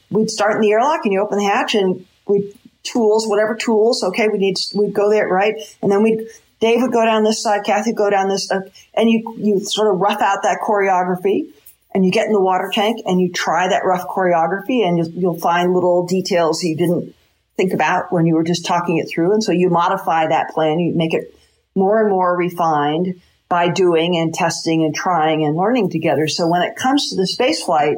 [0.09, 4.03] we'd start in the airlock and you open the hatch and we tools, whatever tools.
[4.03, 4.27] Okay.
[4.27, 5.55] We need, we'd go there, right?
[5.81, 6.27] And then we'd,
[6.59, 8.61] Dave would go down this side, Kathy would go down this, uh,
[8.93, 11.51] and you, you sort of rough out that choreography
[11.93, 15.09] and you get in the water tank and you try that rough choreography and you'll,
[15.09, 17.13] you'll find little details you didn't
[17.57, 19.33] think about when you were just talking it through.
[19.33, 21.35] And so you modify that plan, you make it
[21.75, 26.27] more and more refined by doing and testing and trying and learning together.
[26.27, 27.97] So when it comes to the space flight,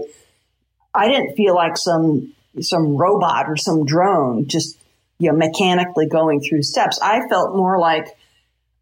[0.93, 4.77] I didn't feel like some some robot or some drone just
[5.19, 6.99] you know mechanically going through steps.
[7.01, 8.07] I felt more like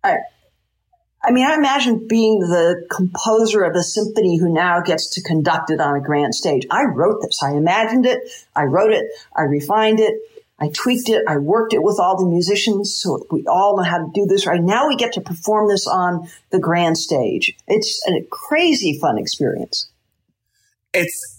[0.03, 0.17] I,
[1.23, 5.71] I mean, I imagine being the composer of a symphony who now gets to conduct
[5.71, 6.65] it on a grand stage.
[6.71, 7.41] I wrote this.
[7.43, 8.19] I imagined it.
[8.55, 9.05] I wrote it.
[9.35, 10.13] I refined it.
[10.59, 11.23] I tweaked it.
[11.27, 14.47] I worked it with all the musicians so we all know how to do this
[14.47, 14.61] right.
[14.61, 17.55] Now we get to perform this on the grand stage.
[17.67, 19.89] It's a crazy fun experience.
[20.93, 21.36] It's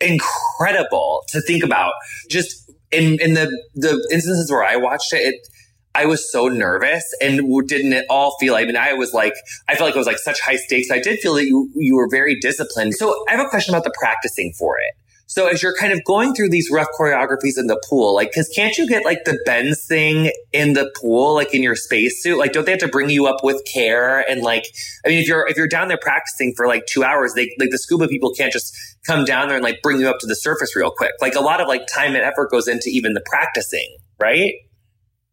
[0.00, 1.92] incredible to think about.
[2.28, 5.48] Just in, in the, the instances where I watched it, it
[5.94, 9.34] I was so nervous and didn't it all feel, I mean, I was like,
[9.68, 10.90] I felt like it was like such high stakes.
[10.92, 12.94] I did feel that you, you were very disciplined.
[12.94, 14.94] So I have a question about the practicing for it.
[15.26, 18.48] So as you're kind of going through these rough choreographies in the pool, like, cause
[18.54, 22.38] can't you get like the bends thing in the pool, like in your spacesuit?
[22.38, 24.20] Like, don't they have to bring you up with care?
[24.30, 24.64] And like,
[25.04, 27.70] I mean, if you're, if you're down there practicing for like two hours, they, like
[27.70, 28.74] the scuba people can't just
[29.06, 31.12] come down there and like bring you up to the surface real quick.
[31.20, 34.54] Like a lot of like time and effort goes into even the practicing, right?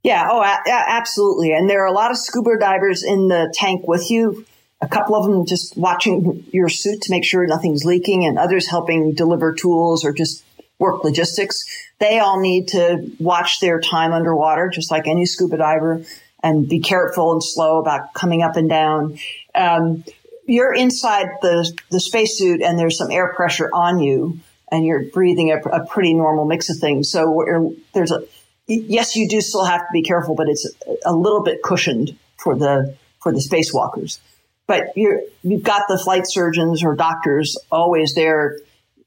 [0.04, 0.28] Yeah.
[0.30, 1.51] Oh, a- absolutely.
[1.51, 4.45] And there are a lot of scuba divers in the tank with you
[4.82, 8.67] a couple of them just watching your suit to make sure nothing's leaking and others
[8.67, 10.43] helping deliver tools or just
[10.80, 11.63] work logistics.
[11.99, 16.04] They all need to watch their time underwater, just like any scuba diver,
[16.43, 19.17] and be careful and slow about coming up and down.
[19.56, 20.04] Um,
[20.48, 24.40] you're inside the, the spacesuit and there's some air pressure on you
[24.72, 27.10] and you're breathing a, a pretty normal mix of things.
[27.10, 28.22] So there's a,
[28.68, 30.70] yes, you do still have to be careful, but it's
[31.06, 34.20] a little bit cushioned for the, for the spacewalkers
[34.68, 38.60] but you're, you've got the flight surgeons or doctors always there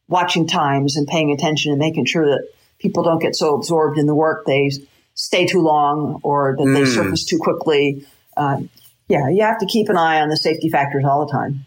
[0.08, 2.48] watching times and paying attention and making sure that
[2.78, 4.70] people don't get so absorbed in the work they
[5.14, 6.74] stay too long or that mm.
[6.74, 8.06] they surface too quickly.
[8.36, 8.60] Uh,
[9.08, 11.64] yeah, you have to keep an eye on the safety factors all the time.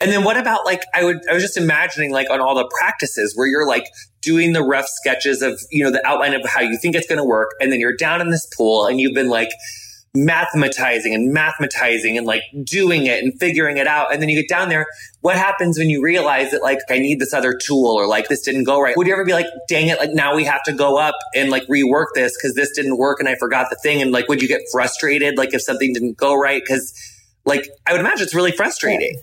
[0.00, 2.70] And then what about like I would I was just imagining like on all the
[2.78, 3.86] practices where you're like
[4.22, 7.18] doing the rough sketches of you know the outline of how you think it's going
[7.18, 9.50] to work and then you're down in this pool and you've been like
[10.26, 14.12] mathematizing and mathematizing and like doing it and figuring it out.
[14.12, 14.86] And then you get down there.
[15.20, 18.42] What happens when you realize that like I need this other tool or like this
[18.42, 18.96] didn't go right?
[18.96, 21.50] Would you ever be like, dang it, like now we have to go up and
[21.50, 24.02] like rework this because this didn't work and I forgot the thing?
[24.02, 26.62] And like, would you get frustrated like if something didn't go right?
[26.62, 26.92] Because
[27.44, 29.20] like I would imagine it's really frustrating.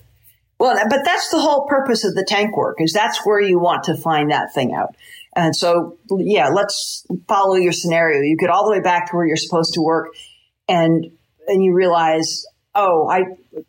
[0.57, 3.83] Well, but that's the whole purpose of the tank work is that's where you want
[3.85, 4.95] to find that thing out.
[5.35, 8.21] And so, yeah, let's follow your scenario.
[8.21, 10.13] You get all the way back to where you're supposed to work
[10.67, 11.11] and,
[11.47, 13.23] and you realize, oh, I,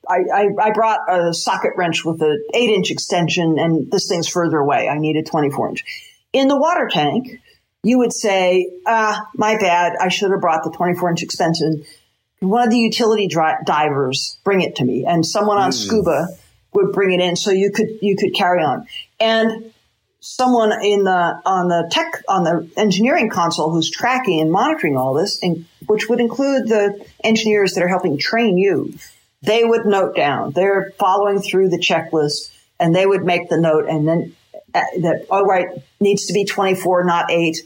[0.08, 4.58] I, I brought a socket wrench with an eight inch extension and this thing's further
[4.58, 4.88] away.
[4.88, 5.84] I need a 24 inch.
[6.32, 7.40] In the water tank,
[7.82, 9.92] you would say, ah, my bad.
[10.00, 11.84] I should have brought the 24 inch extension.
[12.40, 15.74] One of the utility dri- divers bring it to me and someone on mm.
[15.74, 16.28] scuba
[16.72, 18.86] would bring it in so you could, you could carry on.
[19.20, 19.72] And
[20.26, 25.14] someone in the, on the tech, on the engineering console who's tracking and monitoring all
[25.14, 28.92] this, and which would include the engineers that are helping train you,
[29.42, 30.50] they would note down.
[30.50, 32.50] They're following through the checklist
[32.80, 34.36] and they would make the note and then
[34.74, 35.68] uh, that, oh, right,
[36.00, 37.58] needs to be 24, not eight.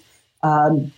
[0.43, 0.93] Um,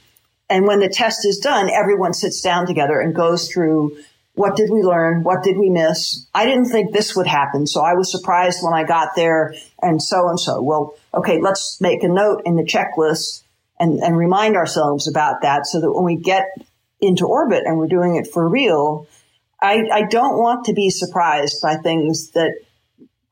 [0.51, 3.97] and when the test is done, everyone sits down together and goes through
[4.35, 5.23] what did we learn?
[5.25, 6.27] What did we miss?
[6.35, 7.67] I didn't think this would happen.
[7.67, 10.63] So I was surprised when I got there and so and so.
[10.63, 13.43] Well, okay, let's make a note in the checklist
[13.79, 16.47] and, and remind ourselves about that so that when we get
[17.01, 19.07] into orbit and we're doing it for real,
[19.61, 22.53] I, I don't want to be surprised by things that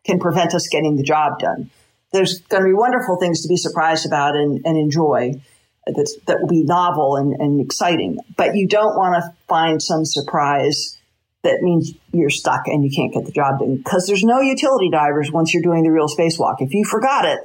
[0.05, 1.71] can prevent us getting the job done.
[2.13, 5.41] There's going to be wonderful things to be surprised about and, and enjoy
[5.87, 8.19] that's, that will be novel and, and exciting.
[8.37, 10.97] But you don't want to find some surprise
[11.43, 14.91] that means you're stuck and you can't get the job done because there's no utility
[14.91, 16.57] divers once you're doing the real spacewalk.
[16.59, 17.41] If you forgot it,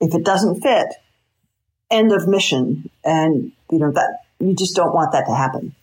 [0.00, 0.88] if it doesn't fit,
[1.90, 2.90] end of mission.
[3.04, 5.74] And, you know, that you just don't want that to happen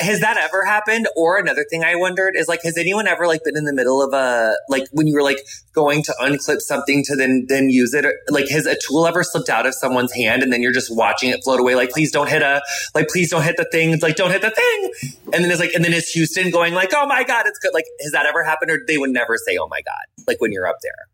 [0.00, 1.08] has that ever happened?
[1.16, 4.02] Or another thing I wondered is like, has anyone ever like been in the middle
[4.02, 5.38] of a like when you were like
[5.74, 8.04] going to unclip something to then then use it?
[8.28, 11.30] Like, has a tool ever slipped out of someone's hand and then you're just watching
[11.30, 11.74] it float away?
[11.74, 12.62] Like, please don't hit a
[12.94, 13.90] like, please don't hit the thing.
[13.90, 14.92] It's like, don't hit the thing.
[15.32, 17.74] And then it's like, and then it's Houston going like, oh my god, it's good.
[17.74, 18.70] Like, has that ever happened?
[18.70, 21.06] Or they would never say, oh my god, like when you're up there.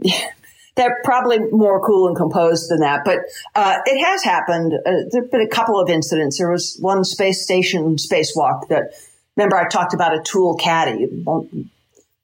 [0.00, 0.28] Yeah
[0.76, 3.18] they're probably more cool and composed than that, but
[3.54, 4.72] uh, it has happened.
[4.84, 6.38] Uh, there've been a couple of incidents.
[6.38, 8.92] There was one space station spacewalk that,
[9.36, 11.06] remember, I talked about a tool caddy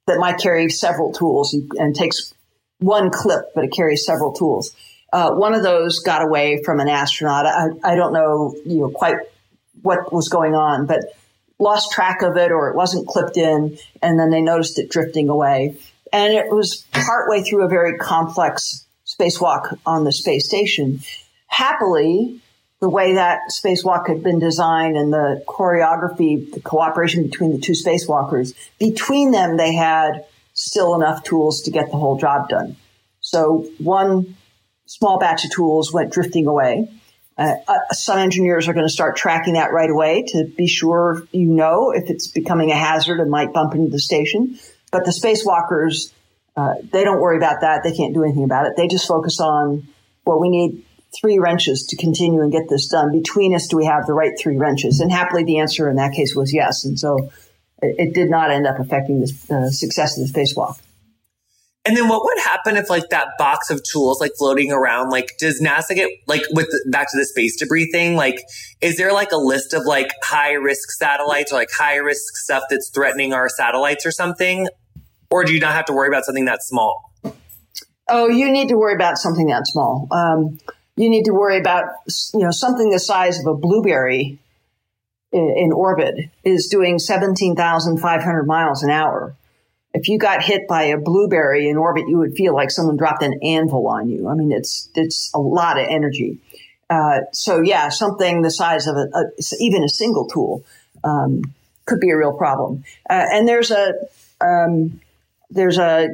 [0.06, 2.34] that might carry several tools and takes
[2.78, 4.74] one clip, but it carries several tools.
[5.12, 7.46] Uh, one of those got away from an astronaut.
[7.46, 9.16] I, I don't know, you know, quite
[9.82, 11.00] what was going on, but
[11.58, 15.28] lost track of it or it wasn't clipped in, and then they noticed it drifting
[15.28, 15.76] away.
[16.12, 21.00] And it was partway through a very complex spacewalk on the space station.
[21.46, 22.40] Happily,
[22.80, 27.72] the way that spacewalk had been designed and the choreography, the cooperation between the two
[27.72, 32.76] spacewalkers, between them, they had still enough tools to get the whole job done.
[33.20, 34.36] So one
[34.86, 36.90] small batch of tools went drifting away.
[37.38, 41.22] Uh, uh some engineers are going to start tracking that right away to be sure
[41.32, 44.58] you know if it's becoming a hazard and might bump into the station.
[44.90, 46.12] But the spacewalkers,
[46.56, 47.82] uh, they don't worry about that.
[47.82, 48.74] They can't do anything about it.
[48.76, 49.86] They just focus on,
[50.24, 50.84] well, we need
[51.20, 53.12] three wrenches to continue and get this done.
[53.12, 55.00] Between us, do we have the right three wrenches?
[55.00, 56.84] And happily, the answer in that case was yes.
[56.84, 57.30] And so
[57.82, 60.80] it, it did not end up affecting the uh, success of the spacewalk.
[61.86, 65.32] And then what would happen if like that box of tools like floating around, like
[65.38, 68.16] does NASA get like with back to the space debris thing?
[68.16, 68.38] Like,
[68.82, 72.64] is there like a list of like high risk satellites or like high risk stuff
[72.68, 74.68] that's threatening our satellites or something?
[75.30, 77.12] Or do you not have to worry about something that small?
[78.08, 80.08] Oh, you need to worry about something that small.
[80.10, 80.58] Um,
[80.96, 81.84] you need to worry about,
[82.34, 84.38] you know, something the size of a blueberry
[85.32, 89.36] in, orbit is doing 17,500 miles an hour.
[89.94, 93.22] If you got hit by a blueberry in orbit, you would feel like someone dropped
[93.22, 94.28] an anvil on you.
[94.28, 96.38] I mean, it's, it's a lot of energy.
[96.88, 99.24] Uh, so yeah, something the size of a, a
[99.60, 100.64] even a single tool,
[101.04, 101.42] um,
[101.86, 102.84] could be a real problem.
[103.08, 103.94] Uh, and there's a,
[104.40, 105.00] um,
[105.50, 106.08] there's a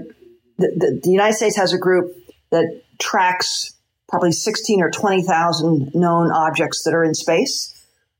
[0.58, 2.16] the, the, the, United States has a group
[2.50, 3.74] that tracks
[4.08, 7.72] probably 16 or 20,000 known objects that are in space.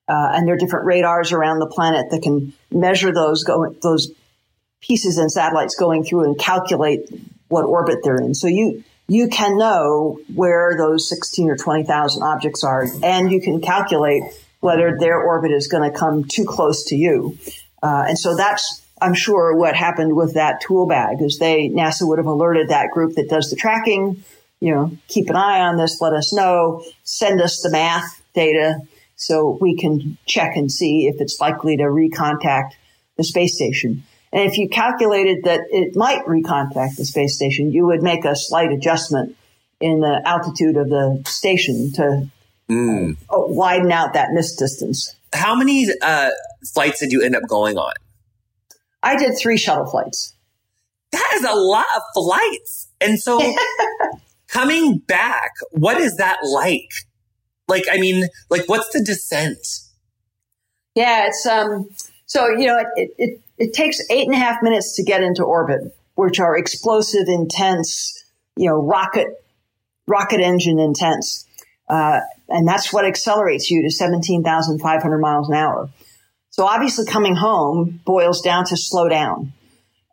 [0.08, 4.12] Uh, and there are different radars around the planet that can measure those going, those
[4.80, 7.08] pieces and satellites going through and calculate
[7.48, 8.34] what orbit they're in.
[8.34, 13.60] So you, you can know where those 16 or 20,000 objects are, and you can
[13.60, 14.22] calculate
[14.60, 17.38] whether their orbit is going to come too close to you.
[17.82, 22.06] Uh, and so that's I'm sure what happened with that tool bag is they, NASA
[22.06, 24.24] would have alerted that group that does the tracking,
[24.60, 28.80] you know, keep an eye on this, let us know, send us the math data
[29.16, 32.70] so we can check and see if it's likely to recontact
[33.16, 34.02] the space station.
[34.32, 38.34] And if you calculated that it might recontact the space station, you would make a
[38.34, 39.36] slight adjustment
[39.80, 42.28] in the altitude of the station to
[42.68, 43.16] mm.
[43.30, 45.14] widen out that miss distance.
[45.32, 46.30] How many uh,
[46.72, 47.92] flights did you end up going on?
[49.06, 50.34] I did three shuttle flights.
[51.12, 52.88] That is a lot of flights.
[53.00, 53.40] And so
[54.48, 56.90] coming back, what is that like?
[57.68, 59.64] Like, I mean, like, what's the descent?
[60.96, 61.88] Yeah, it's, um,
[62.26, 65.44] so, you know, it, it, it takes eight and a half minutes to get into
[65.44, 68.24] orbit, which are explosive, intense,
[68.56, 69.28] you know, rocket,
[70.08, 71.46] rocket engine intense.
[71.88, 75.88] Uh, and that's what accelerates you to 17,500 miles an hour.
[76.56, 79.52] So obviously coming home boils down to slow down.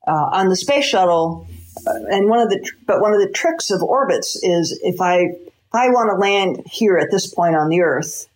[0.05, 1.47] Uh, on the space shuttle,
[1.87, 5.19] uh, and one of the, but one of the tricks of orbits is if I,
[5.19, 8.27] if I want to land here at this point on the Earth,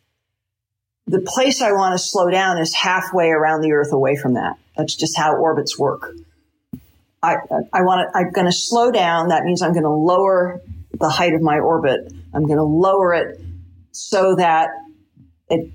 [1.05, 4.55] the place I want to slow down is halfway around the Earth away from that.
[4.77, 6.13] That's just how orbits work.
[7.21, 7.35] I,
[7.73, 9.27] I want to, I'm going to slow down.
[9.29, 10.61] That means I'm going to lower
[10.93, 12.13] the height of my orbit.
[12.33, 13.41] I'm going to lower it
[13.91, 14.69] so that
[15.49, 15.73] it,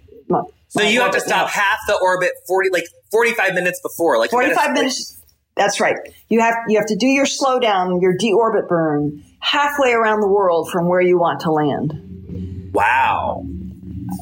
[0.72, 4.72] so you have to stop half the orbit 40, like 45 minutes before, like 45
[4.72, 5.18] minutes.
[5.54, 5.96] That's right.
[6.30, 10.70] You have, you have to do your slowdown, your deorbit burn halfway around the world
[10.70, 12.72] from where you want to land.
[12.72, 13.44] Wow.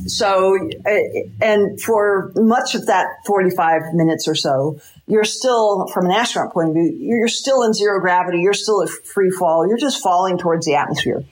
[0.06, 0.90] So, uh,
[1.40, 6.70] and for much of that 45 minutes or so, you're still, from an astronaut point
[6.70, 8.40] of view, you're still in zero gravity.
[8.40, 9.68] You're still at free fall.
[9.68, 11.22] You're just falling towards the atmosphere.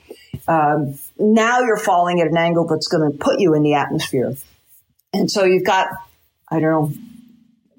[0.47, 4.37] Um, now you're falling at an angle that's going to put you in the atmosphere.
[5.13, 5.89] And so you've got,
[6.51, 6.93] I don't know,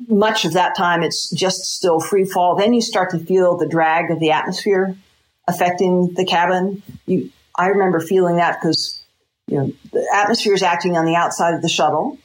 [0.07, 2.55] much of that time it's just still free fall.
[2.55, 4.95] Then you start to feel the drag of the atmosphere
[5.47, 6.81] affecting the cabin.
[7.05, 9.03] You, I remember feeling that because,
[9.47, 12.17] you know, the atmosphere is acting on the outside of the shuttle.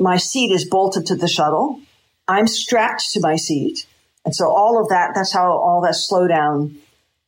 [0.00, 1.80] My seat is bolted to the shuttle.
[2.28, 3.86] I'm strapped to my seat.
[4.24, 6.74] And so all of that, that's how all that slowdown,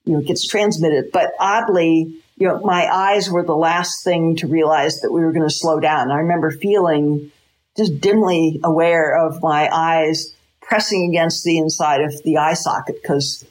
[0.04, 1.10] you know, gets transmitted.
[1.12, 5.32] But oddly, you know, my eyes were the last thing to realize that we were
[5.32, 6.10] going to slow down.
[6.10, 7.32] I remember feeling
[7.76, 13.44] just dimly aware of my eyes pressing against the inside of the eye socket because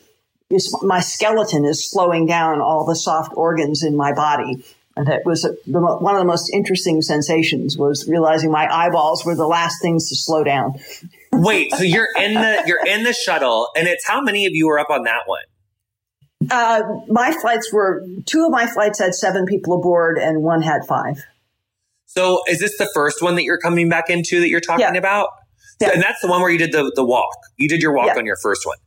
[0.81, 4.63] my skeleton is slowing down all the soft organs in my body.
[4.97, 9.35] And was a, the, one of the most interesting sensations was realizing my eyeballs were
[9.35, 10.75] the last things to slow down.
[11.33, 14.67] Wait, so you're in the you're in the shuttle, and it's how many of you
[14.67, 15.43] were up on that one?
[16.51, 20.85] Uh, my flights were two of my flights had seven people aboard, and one had
[20.87, 21.23] five.
[22.05, 24.97] So, is this the first one that you're coming back into that you're talking yeah.
[24.97, 25.29] about?
[25.81, 25.91] Yeah.
[25.93, 27.35] And that's the one where you did the the walk.
[27.57, 28.17] You did your walk Yeah.
[28.17, 28.77] on your first one,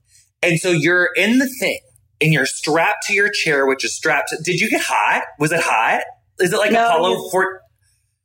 [0.42, 1.80] and so you're in the thing,
[2.20, 4.30] and you're strapped to your chair, which is strapped.
[4.30, 5.24] To, did you get hot?
[5.38, 6.02] Was it hot?
[6.40, 7.60] Is it like No, Apollo you- four?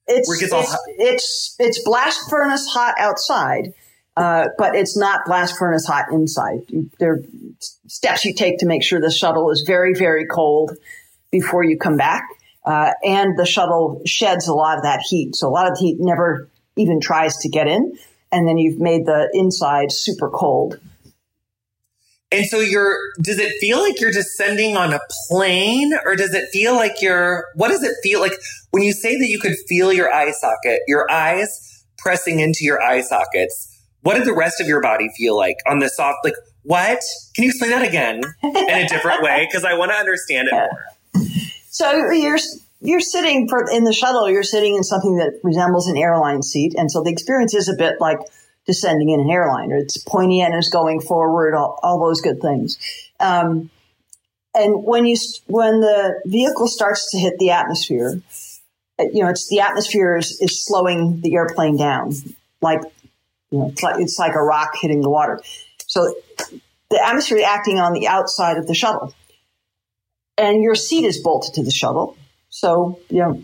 [0.06, 3.74] It's it it's, it's it's blast furnace hot outside,
[4.16, 6.60] uh, but it's not blast furnace hot inside.
[7.00, 7.22] There are
[7.88, 10.72] steps you take to make sure the shuttle is very very cold
[11.32, 12.24] before you come back,
[12.66, 15.36] uh, and the shuttle sheds a lot of that heat.
[15.36, 17.98] So a lot of heat never even tries to get in,
[18.32, 20.80] and then you've made the inside super cold.
[22.34, 25.00] And so you're, does it feel like you're descending on a
[25.30, 28.34] plane or does it feel like you're, what does it feel like
[28.72, 32.82] when you say that you could feel your eye socket, your eyes pressing into your
[32.82, 33.73] eye sockets?
[34.04, 37.00] What did the rest of your body feel like on the soft, like what?
[37.36, 39.48] Can you explain that again in a different way?
[39.54, 40.86] Cause I want to understand it more.
[41.70, 42.38] So you're
[42.82, 44.30] you're sitting for in the shuttle.
[44.30, 47.76] You're sitting in something that resembles an airline seat, and so the experience is a
[47.76, 48.20] bit like
[48.66, 49.78] descending in an airliner.
[49.78, 52.78] It's pointy end is going forward, all, all those good things.
[53.20, 53.70] Um,
[54.54, 55.16] and when you
[55.48, 58.22] when the vehicle starts to hit the atmosphere,
[59.00, 62.14] uh, you know it's the atmosphere is, is slowing the airplane down,
[62.62, 62.82] like
[63.54, 65.40] you know it's like it's like a rock hitting the water.
[65.88, 66.14] So
[66.90, 69.14] the atmosphere is acting on the outside of the shuttle
[70.38, 72.18] and your seat is bolted to the shuttle.
[72.50, 73.44] So, you know,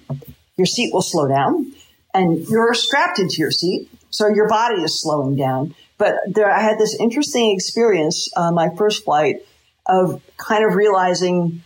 [0.58, 1.72] your seat will slow down
[2.14, 3.90] and you're strapped into your seat.
[4.10, 5.76] So your body is slowing down.
[5.98, 9.38] But there, I had this interesting experience on my first flight
[9.86, 11.64] of kind of realizing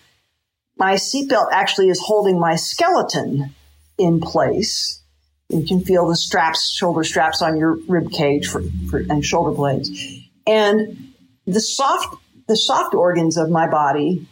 [0.78, 3.54] my seatbelt actually is holding my skeleton
[3.98, 5.02] in place.
[5.50, 9.52] You can feel the straps, shoulder straps on your rib cage for, for, and shoulder
[9.52, 9.90] blades.
[10.48, 11.14] And
[11.46, 12.16] the soft,
[12.48, 14.28] the soft organs of my body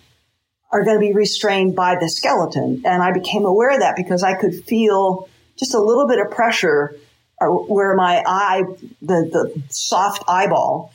[0.72, 2.82] are going to be restrained by the skeleton.
[2.86, 6.32] And I became aware of that because I could feel just a little bit of
[6.32, 6.96] pressure
[7.42, 8.64] uh, where my eye,
[9.02, 10.94] the, the soft eyeball,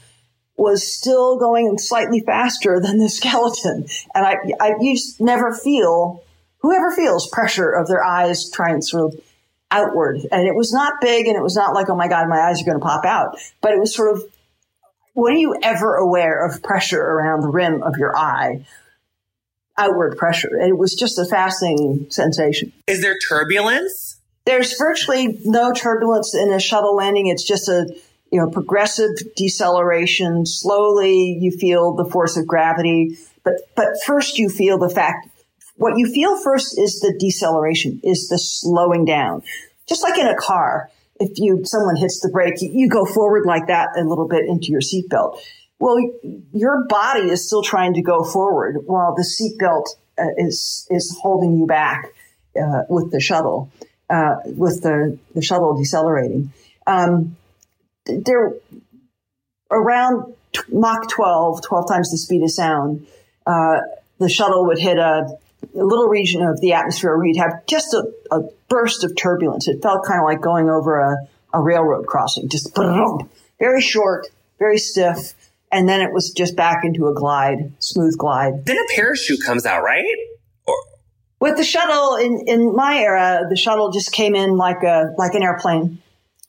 [0.56, 3.86] was still going slightly faster than the skeleton.
[4.14, 6.24] And I, I you never feel,
[6.58, 9.20] whoever feels pressure of their eyes trying sort of
[9.76, 10.20] outward.
[10.30, 12.62] And it was not big and it was not like, oh my God, my eyes
[12.62, 13.38] are going to pop out.
[13.60, 14.22] But it was sort of,
[15.14, 18.64] were you ever aware of pressure around the rim of your eye?
[19.78, 20.58] outward pressure.
[20.58, 22.72] It was just a fascinating sensation.
[22.86, 24.18] Is there turbulence?
[24.46, 27.26] There's virtually no turbulence in a shuttle landing.
[27.26, 27.94] It's just a
[28.30, 30.46] you know, progressive deceleration.
[30.46, 35.28] Slowly you feel the force of gravity, but, but first you feel the fact,
[35.76, 39.42] what you feel first is the deceleration, is the slowing down.
[39.86, 43.68] Just like in a car, if you, someone hits the brake, you go forward like
[43.68, 45.38] that a little bit into your seatbelt.
[45.78, 45.96] Well,
[46.52, 49.84] your body is still trying to go forward while the seatbelt
[50.18, 52.06] uh, is, is holding you back,
[52.60, 53.70] uh, with the shuttle,
[54.08, 56.52] uh, with the, the shuttle decelerating.
[56.86, 57.36] Um,
[58.06, 58.54] there
[59.70, 60.34] around
[60.68, 63.06] Mach 12, 12 times the speed of sound,
[63.46, 63.80] uh,
[64.18, 65.36] the shuttle would hit a,
[65.74, 69.68] a, little region of the atmosphere where you'd have just a, a burst of turbulence.
[69.68, 71.16] It felt kind of like going over a,
[71.52, 72.74] a railroad crossing, just
[73.58, 74.26] very short,
[74.58, 75.34] very stiff.
[75.72, 78.64] And then it was just back into a glide, smooth glide.
[78.66, 80.04] Then a parachute comes out, right?
[80.66, 80.74] Or-
[81.40, 85.34] With the shuttle in, in my era, the shuttle just came in like a like
[85.34, 85.98] an airplane.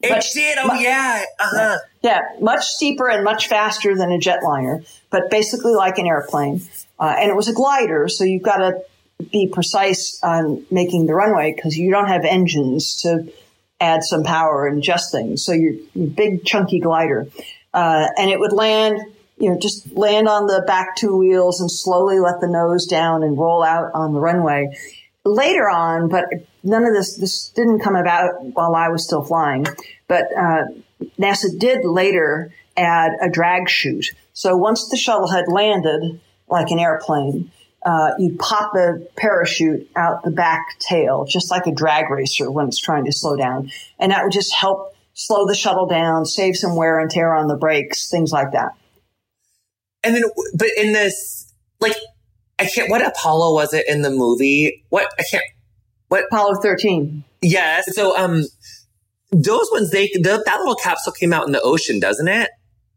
[0.01, 0.57] It But- did.
[0.61, 1.23] Oh yeah.
[1.39, 1.77] Uh huh.
[2.03, 6.61] Yeah, much steeper and much faster than a jetliner, but basically like an airplane.
[6.99, 8.79] Uh, and it was a glider, so you've got to
[9.31, 13.31] be precise on making the runway because you don't have engines to
[13.79, 15.43] add some power and adjust things.
[15.43, 17.27] So you're, big, chunky glider.
[17.73, 18.99] Uh, and it would land,
[19.37, 23.23] you know, just land on the back two wheels and slowly let the nose down
[23.23, 24.75] and roll out on the runway.
[25.25, 26.25] Later on, but
[26.63, 29.65] none of this, this didn't come about while I was still flying,
[30.07, 30.63] but, uh,
[31.19, 34.15] NASA did later add a drag chute.
[34.33, 37.51] So once the shuttle had landed like an airplane,
[37.85, 42.67] uh, you'd pop the parachute out the back tail, just like a drag racer when
[42.67, 43.71] it's trying to slow down.
[43.99, 47.47] And that would just help slow the shuttle down, save some wear and tear on
[47.47, 48.71] the brakes, things like that.
[50.03, 50.23] And then,
[50.55, 51.95] but in this, like,
[52.59, 52.89] I can't.
[52.89, 54.83] What Apollo was it in the movie?
[54.89, 55.43] What I can't.
[56.07, 56.25] What?
[56.31, 57.23] Apollo 13.
[57.41, 57.95] Yes.
[57.95, 58.43] So, um,
[59.31, 62.49] those ones they the, that little capsule came out in the ocean, doesn't it?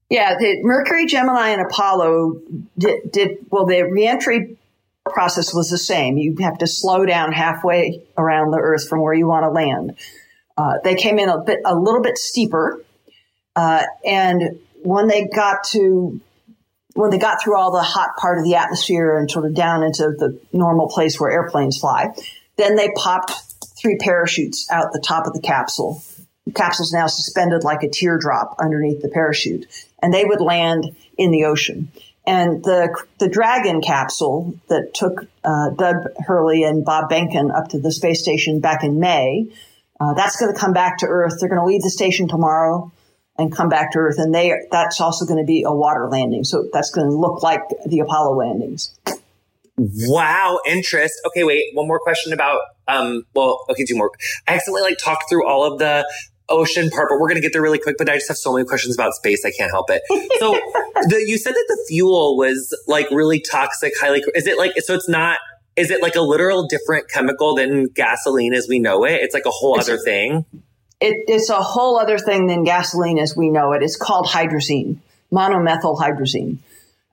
[0.08, 2.40] Yeah, the Mercury, Gemini, and Apollo
[2.76, 3.64] did, did well.
[3.64, 4.56] The reentry
[5.12, 6.16] process was the same.
[6.16, 9.96] You have to slow down halfway around the Earth from where you want to land.
[10.56, 12.84] Uh, they came in a bit, a little bit steeper,
[13.56, 16.20] uh, and when they got to
[16.94, 19.82] when they got through all the hot part of the atmosphere and sort of down
[19.82, 22.08] into the normal place where airplanes fly,
[22.56, 23.32] then they popped
[23.78, 26.02] three parachutes out the top of the capsule.
[26.46, 29.66] The capsule's now suspended like a teardrop underneath the parachute,
[30.02, 31.92] and they would land in the ocean.
[32.30, 35.96] And the the Dragon capsule that took uh, Doug
[36.28, 39.48] Hurley and Bob Behnken up to the space station back in May,
[39.98, 41.32] uh, that's going to come back to Earth.
[41.40, 42.92] They're going to leave the station tomorrow
[43.36, 46.44] and come back to Earth, and they that's also going to be a water landing.
[46.44, 48.96] So that's going to look like the Apollo landings.
[49.76, 51.14] Wow, interest.
[51.26, 51.64] Okay, wait.
[51.74, 52.60] One more question about.
[52.86, 53.24] Um.
[53.34, 54.12] Well, okay, two more.
[54.46, 56.08] I accidentally like talked through all of the
[56.50, 57.96] ocean part, but we're gonna get there really quick.
[57.98, 59.44] But I just have so many questions about space.
[59.44, 60.02] I can't help it.
[60.38, 60.52] So,
[61.08, 64.22] the, you said that the fuel was like really toxic, highly.
[64.34, 64.94] Is it like so?
[64.94, 65.38] It's not.
[65.76, 69.22] Is it like a literal different chemical than gasoline as we know it?
[69.22, 70.44] It's like a whole It's- other thing.
[71.00, 73.82] It, it's a whole other thing than gasoline as we know it.
[73.82, 74.98] It's called hydrazine,
[75.32, 76.58] monomethyl hydrazine,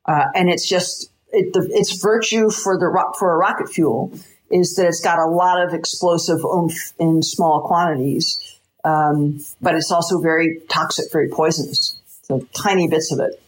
[0.06, 4.12] uh, and it's just it, the, its virtue for the for a rocket fuel
[4.52, 9.92] is that it's got a lot of explosive oomph in small quantities, um, but it's
[9.92, 12.00] also very toxic, very poisonous.
[12.24, 13.42] So tiny bits of it.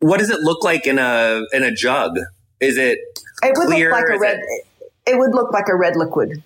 [0.00, 2.18] What does it look like in a in a jug?
[2.60, 2.98] Is it
[3.42, 4.40] It would Clear, look like a red.
[5.06, 6.42] It would look like a red liquid.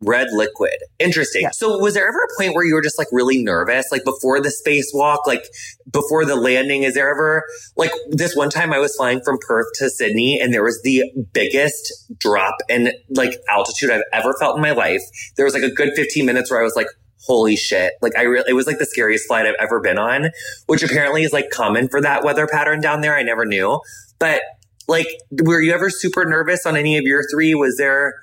[0.00, 0.76] red liquid.
[0.98, 1.42] Interesting.
[1.42, 1.50] Yeah.
[1.52, 4.40] So was there ever a point where you were just like really nervous, like before
[4.40, 5.44] the spacewalk, like
[5.90, 6.84] before the landing?
[6.84, 7.44] Is there ever
[7.76, 11.04] like this one time I was flying from Perth to Sydney and there was the
[11.32, 15.02] biggest drop in like altitude I've ever felt in my life.
[15.36, 16.88] There was like a good 15 minutes where I was like,
[17.20, 17.94] holy shit.
[18.00, 20.30] Like I really, it was like the scariest flight I've ever been on,
[20.66, 23.16] which apparently is like common for that weather pattern down there.
[23.16, 23.80] I never knew.
[24.18, 24.42] But
[24.86, 27.54] like, were you ever super nervous on any of your three?
[27.54, 28.14] Was there,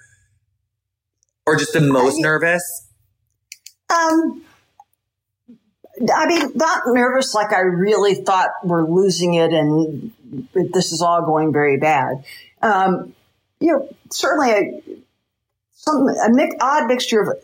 [1.46, 2.88] or just the most I- nervous?
[3.90, 4.42] Um,
[6.14, 10.12] I mean, not nervous like I really thought we're losing it and
[10.54, 12.24] this is all going very bad.
[12.62, 13.14] Um,
[13.60, 14.82] you know, certainly a,
[15.74, 17.38] some, a mix, odd mixture of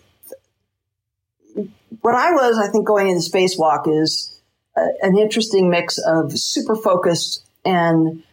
[2.02, 4.40] what I was, I think, going into spacewalk is
[4.76, 8.24] a, an interesting mix of super focused and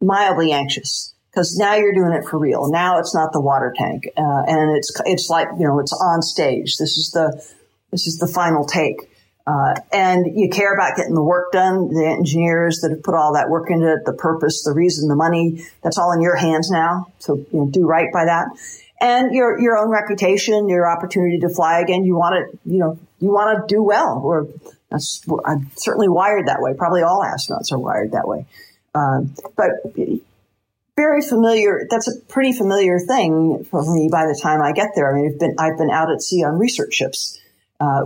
[0.00, 2.70] mildly anxious because now you're doing it for real.
[2.70, 6.22] Now it's not the water tank, uh, and it's it's like you know it's on
[6.22, 6.76] stage.
[6.76, 7.44] This is the
[7.90, 8.96] this is the final take,
[9.46, 11.88] uh, and you care about getting the work done.
[11.88, 15.16] The engineers that have put all that work into it, the purpose, the reason, the
[15.16, 15.64] money.
[15.82, 17.06] That's all in your hands now.
[17.18, 18.46] So you know, do right by that.
[19.00, 22.04] And your your own reputation, your opportunity to fly again.
[22.04, 24.20] You want to, you know, you want to do well.
[24.22, 24.46] Or
[24.92, 26.74] I'm certainly wired that way.
[26.74, 28.46] Probably all astronauts are wired that way.
[28.94, 29.70] Um, but
[30.96, 31.86] very familiar.
[31.90, 35.10] That's a pretty familiar thing for me by the time I get there.
[35.10, 37.40] I mean, I've been, I've been out at sea on research ships.
[37.80, 38.04] Uh,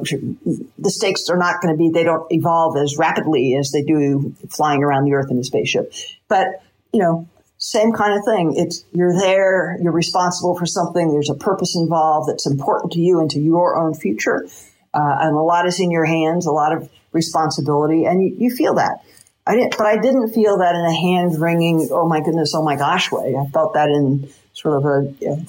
[0.79, 4.35] the stakes are not going to be, they don't evolve as rapidly as they do
[4.49, 5.93] flying around the earth in a spaceship.
[6.27, 6.63] But,
[6.93, 8.55] you know, same kind of thing.
[8.57, 13.21] It's, you're there, you're responsible for something, there's a purpose involved that's important to you
[13.21, 14.47] and to your own future.
[14.95, 18.55] Uh, and a lot is in your hands, a lot of responsibility, and you, you
[18.55, 19.03] feel that.
[19.47, 22.63] I didn't, but I didn't feel that in a hand wringing, oh my goodness, oh
[22.63, 23.35] my gosh way.
[23.35, 25.45] I felt that in sort of a you know,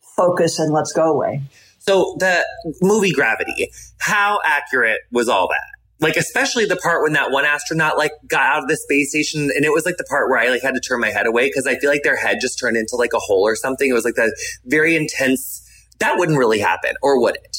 [0.00, 1.42] focus and let's go way.
[1.78, 2.44] So the
[2.82, 5.74] movie Gravity, how accurate was all that?
[6.00, 9.50] Like, especially the part when that one astronaut like got out of the space station
[9.54, 11.46] and it was like the part where I like had to turn my head away
[11.46, 13.88] because I feel like their head just turned into like a hole or something.
[13.88, 14.34] It was like that
[14.64, 15.60] very intense.
[16.00, 17.58] That wouldn't really happen, or would it?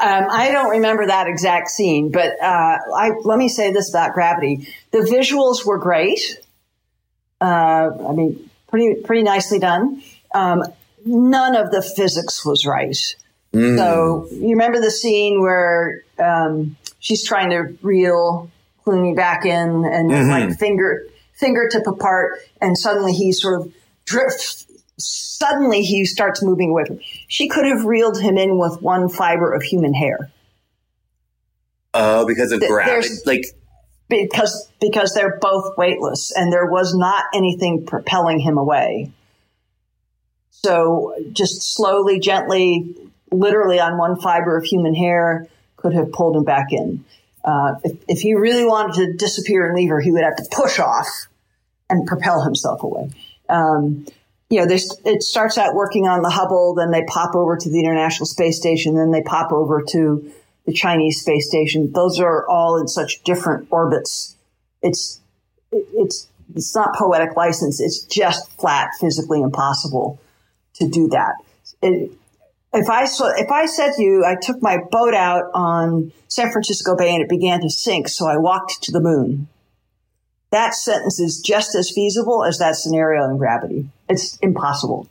[0.00, 4.14] Um, I don't remember that exact scene, but uh, I, let me say this about
[4.14, 6.20] Gravity: the visuals were great.
[7.40, 10.02] Uh, I mean, pretty pretty nicely done.
[10.34, 10.62] Um,
[11.04, 12.96] none of the physics was right.
[13.52, 13.76] Mm.
[13.76, 18.50] So you remember the scene where um, she's trying to reel
[18.86, 20.30] Clooney back in and mm-hmm.
[20.30, 23.74] like finger fingertip apart, and suddenly he sort of
[24.06, 24.66] drifts
[25.00, 26.96] suddenly he starts moving away from.
[26.96, 27.02] her.
[27.28, 30.30] She could have reeled him in with one fiber of human hair.
[31.92, 33.44] Oh, uh, because of gravity, like
[34.08, 39.10] because because they're both weightless, and there was not anything propelling him away.
[40.50, 42.94] So, just slowly, gently,
[43.32, 47.04] literally on one fiber of human hair, could have pulled him back in.
[47.44, 50.44] Uh, if, if he really wanted to disappear and leave her, he would have to
[50.50, 51.06] push off
[51.88, 53.10] and propel himself away.
[53.48, 54.06] Um,
[54.50, 57.78] you know, it starts out working on the Hubble, then they pop over to the
[57.78, 60.32] International Space Station, then they pop over to
[60.66, 61.92] the Chinese space station.
[61.92, 64.36] Those are all in such different orbits.
[64.82, 65.20] It's
[65.72, 67.80] it's it's not poetic license.
[67.80, 70.20] It's just flat physically impossible
[70.74, 71.34] to do that.
[71.80, 72.12] It,
[72.72, 76.52] if I saw, if I said to you, I took my boat out on San
[76.52, 79.48] Francisco Bay and it began to sink, so I walked to the moon
[80.50, 83.88] that sentence is just as feasible as that scenario in gravity.
[84.08, 85.08] It's impossible.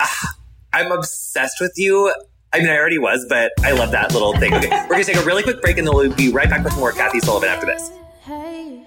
[0.00, 0.34] Ah,
[0.72, 2.12] I'm obsessed with you.
[2.52, 4.54] I mean, I already was, but I love that little thing.
[4.54, 6.64] Okay, we're going to take a really quick break and then we'll be right back
[6.64, 7.90] with more Kathy Sullivan after this.
[8.22, 8.82] Hey.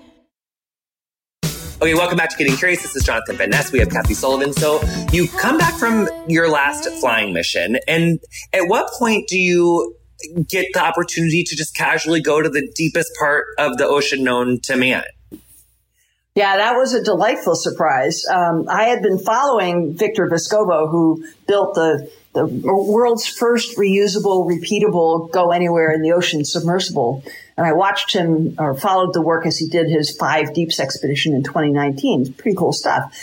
[1.82, 2.82] Okay, welcome back to Getting Curious.
[2.82, 3.72] This is Jonathan Van Ness.
[3.72, 4.52] We have Kathy Sullivan.
[4.54, 4.82] So
[5.14, 8.20] you come back from your last flying mission, and
[8.52, 9.96] at what point do you
[10.50, 14.60] get the opportunity to just casually go to the deepest part of the ocean known
[14.64, 15.06] to man?
[16.36, 18.24] Yeah, that was a delightful surprise.
[18.26, 25.32] Um, I had been following Victor Vescovo, who built the the world's first reusable, repeatable,
[25.32, 27.24] go anywhere in the ocean submersible.
[27.58, 31.34] And I watched him or followed the work as he did his five deeps expedition
[31.34, 32.22] in 2019.
[32.22, 33.14] It's pretty cool stuff.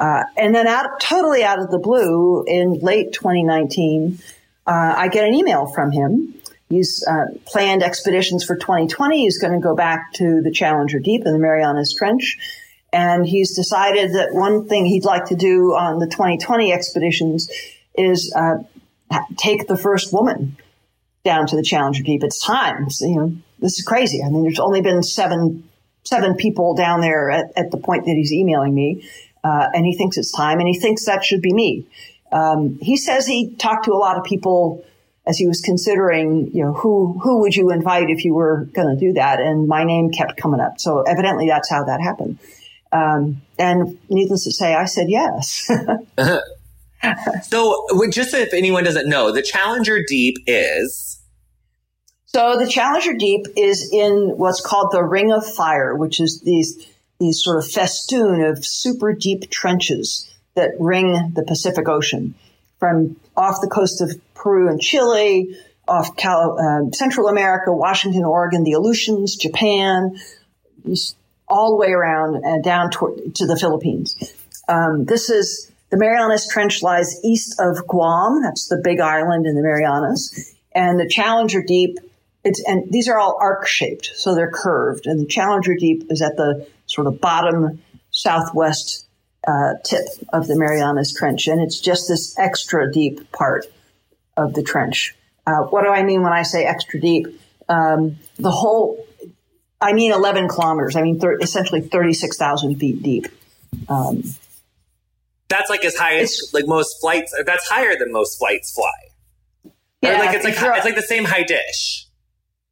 [0.00, 4.18] Uh, and then out, totally out of the blue in late 2019,
[4.66, 6.34] uh, I get an email from him
[6.68, 9.22] He's uh, planned expeditions for 2020.
[9.22, 12.38] He's going to go back to the Challenger Deep in the Marianas Trench.
[12.92, 17.50] And he's decided that one thing he'd like to do on the 2020 expeditions
[17.96, 18.58] is uh,
[19.36, 20.56] take the first woman
[21.24, 22.22] down to the Challenger Deep.
[22.22, 22.88] It's time.
[22.90, 24.22] So, you know, this is crazy.
[24.22, 25.68] I mean, there's only been seven
[26.04, 29.08] seven people down there at, at the point that he's emailing me,
[29.42, 31.86] uh, and he thinks it's time, and he thinks that should be me.
[32.30, 34.84] Um, he says he talked to a lot of people
[35.26, 38.94] as he was considering, you know, who who would you invite if you were going
[38.94, 40.78] to do that, and my name kept coming up.
[40.78, 42.38] So evidently, that's how that happened.
[42.92, 45.68] Um, and needless to say, I said yes.
[47.42, 51.20] so, just if anyone doesn't know, the Challenger Deep is.
[52.26, 56.86] So the Challenger Deep is in what's called the Ring of Fire, which is these
[57.20, 62.34] these sort of festoon of super deep trenches that ring the Pacific Ocean
[62.78, 65.56] from off the coast of Peru and Chile,
[65.86, 70.18] off Cal- uh, Central America, Washington, Oregon, the Aleutians, Japan,
[71.48, 74.16] all the way around and down to, to the Philippines.
[74.68, 78.42] Um, this is the Marianas Trench lies east of Guam.
[78.42, 80.54] That's the big island in the Marianas.
[80.74, 81.98] And the Challenger Deep,
[82.42, 85.06] it's, and these are all arc shaped, so they're curved.
[85.06, 89.03] And the Challenger Deep is at the sort of bottom southwest
[89.46, 91.46] uh, tip of the Marianas Trench.
[91.46, 93.66] And it's just this extra deep part
[94.36, 95.14] of the trench.
[95.46, 97.26] Uh, what do I mean when I say extra deep?
[97.68, 99.06] Um, the whole
[99.80, 100.96] I mean 11 kilometers.
[100.96, 103.26] I mean thir- essentially 36,000 feet deep.
[103.88, 104.22] Um,
[105.48, 107.34] that's like as high as like most flights.
[107.44, 108.90] That's higher than most flights fly.
[110.00, 112.06] Yeah, or like it's like it's like the same high dish.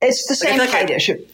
[0.01, 1.25] It's the same like height I, issue.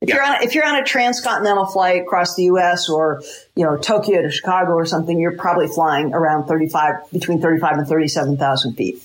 [0.00, 0.14] If yeah.
[0.14, 2.88] you're on if you're on a transcontinental flight across the U.S.
[2.88, 3.22] or
[3.56, 7.86] you know Tokyo to Chicago or something, you're probably flying around 35 between 35 and
[7.88, 9.02] 37 thousand feet.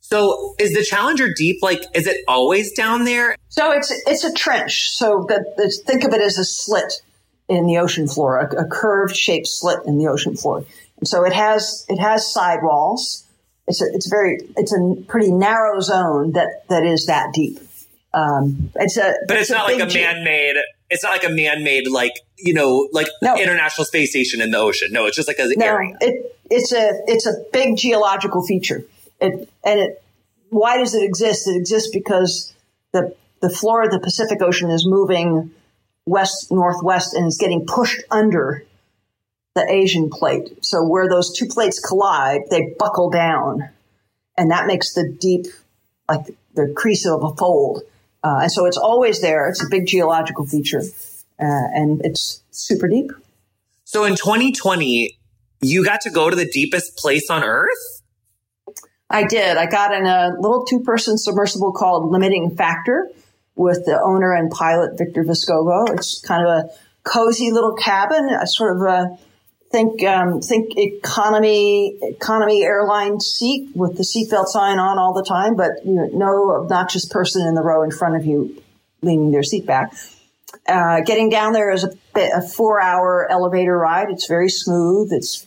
[0.00, 1.62] So is the Challenger deep?
[1.62, 3.36] Like, is it always down there?
[3.48, 4.90] So it's it's a trench.
[4.90, 7.02] So that think of it as a slit
[7.48, 10.64] in the ocean floor, a, a curved shaped slit in the ocean floor.
[10.98, 13.24] And so it has it has sidewalls.
[13.66, 17.58] It's a, it's very it's a pretty narrow zone that that is that deep.
[18.14, 20.56] Um, it's a but it's, it's not like a man made.
[20.90, 23.36] It's not like a man made like you know like no.
[23.36, 24.88] International Space Station in the ocean.
[24.92, 25.96] No, it's just like an no, area.
[26.00, 28.84] It, it's a it's a big geological feature.
[29.20, 30.02] It and it
[30.50, 31.46] why does it exist?
[31.46, 32.54] It exists because
[32.92, 35.50] the the floor of the Pacific Ocean is moving
[36.06, 38.64] west northwest and is getting pushed under
[39.54, 40.64] the Asian plate.
[40.64, 43.68] So where those two plates collide, they buckle down,
[44.36, 45.46] and that makes the deep,
[46.08, 47.82] like the crease of a fold.
[48.28, 49.48] Uh, and so it's always there.
[49.48, 50.82] It's a big geological feature,
[51.40, 53.10] uh, and it's super deep.
[53.84, 55.18] So in 2020,
[55.62, 58.02] you got to go to the deepest place on Earth.
[59.08, 59.56] I did.
[59.56, 63.08] I got in a little two-person submersible called Limiting Factor
[63.54, 65.88] with the owner and pilot Victor Vescovo.
[65.94, 66.68] It's kind of a
[67.04, 69.18] cozy little cabin, a sort of a
[69.70, 75.56] think um, think economy economy airline seat with the seatbelt sign on all the time,
[75.56, 78.62] but you know, no obnoxious person in the row in front of you
[79.02, 79.92] leaning their seat back.
[80.66, 84.10] Uh, getting down there is a, a four hour elevator ride.
[84.10, 85.12] It's very smooth.
[85.12, 85.46] It's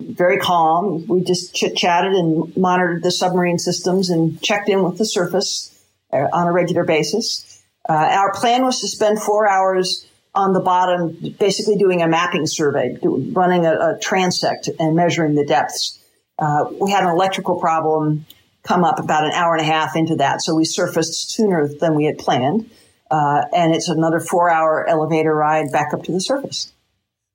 [0.00, 1.06] very calm.
[1.06, 5.74] We just chit chatted and monitored the submarine systems and checked in with the surface
[6.12, 7.62] uh, on a regular basis.
[7.88, 10.06] Uh, our plan was to spend four hours
[10.38, 15.44] on the bottom, basically doing a mapping survey, running a, a transect and measuring the
[15.44, 15.98] depths.
[16.38, 18.24] Uh, we had an electrical problem
[18.62, 21.96] come up about an hour and a half into that, so we surfaced sooner than
[21.96, 22.70] we had planned.
[23.10, 26.70] Uh, and it's another four hour elevator ride back up to the surface.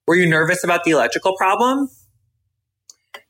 [0.08, 1.89] Were you nervous about the electrical problem?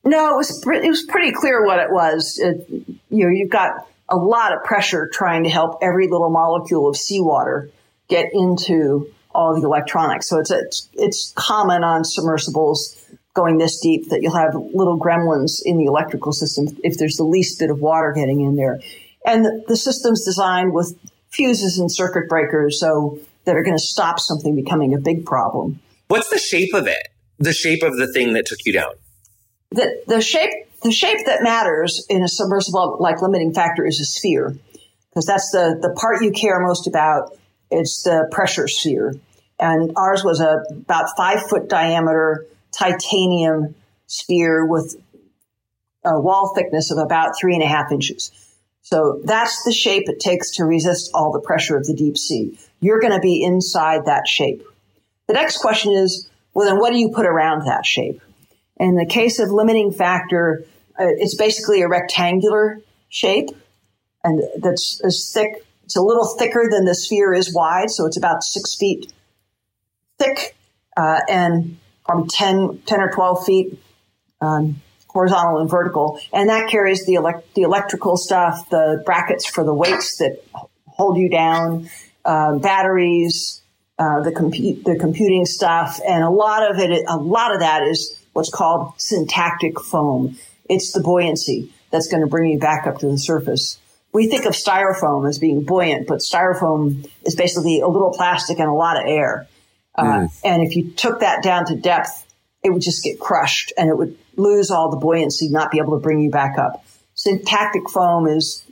[0.03, 2.37] No, it was it was pretty clear what it was.
[2.37, 2.67] It,
[3.09, 6.95] you know, you've got a lot of pressure trying to help every little molecule of
[6.97, 7.71] seawater
[8.09, 10.27] get into all the electronics.
[10.29, 12.99] So it's, it's, it's common on submersibles
[13.33, 17.23] going this deep that you'll have little gremlins in the electrical system if there's the
[17.23, 18.79] least bit of water getting in there.
[19.25, 20.97] And the, the system's designed with
[21.31, 25.79] fuses and circuit breakers so that are going to stop something becoming a big problem.
[26.07, 27.07] What's the shape of it?
[27.39, 28.93] The shape of the thing that took you down?
[29.71, 30.51] The, the shape
[30.83, 34.55] the shape that matters in a submersible like limiting factor is a sphere
[35.09, 37.37] because that's the, the part you care most about
[37.73, 39.15] it's the pressure sphere.
[39.59, 43.75] And ours was a about five foot diameter titanium
[44.07, 44.95] sphere with
[46.05, 48.31] a wall thickness of about three and a half inches.
[48.81, 52.57] So that's the shape it takes to resist all the pressure of the deep sea.
[52.81, 54.63] You're going to be inside that shape.
[55.27, 58.21] The next question is, well, then what do you put around that shape?
[58.77, 60.65] In the case of limiting factor,
[60.99, 63.49] uh, it's basically a rectangular shape
[64.23, 68.17] and that's as thick it's a little thicker than the sphere is wide, so it's
[68.17, 69.11] about six feet
[70.17, 70.55] thick
[70.95, 73.79] uh, and probably 10, 10 or 12 feet
[74.41, 76.19] um, horizontal and vertical.
[76.31, 80.43] And that carries the, elect- the electrical stuff, the brackets for the weights that
[80.87, 81.89] hold you down,
[82.25, 83.61] uh, batteries,
[83.99, 85.99] uh, the, compu- the computing stuff.
[86.07, 90.37] And a lot of it, a lot of that is what's called syntactic foam.
[90.69, 93.77] It's the buoyancy that's going to bring you back up to the surface
[94.13, 98.69] we think of styrofoam as being buoyant, but styrofoam is basically a little plastic and
[98.69, 99.47] a lot of air.
[99.95, 100.41] Uh, mm.
[100.43, 102.25] And if you took that down to depth,
[102.63, 105.97] it would just get crushed and it would lose all the buoyancy, not be able
[105.97, 106.85] to bring you back up.
[107.15, 108.63] Syntactic foam is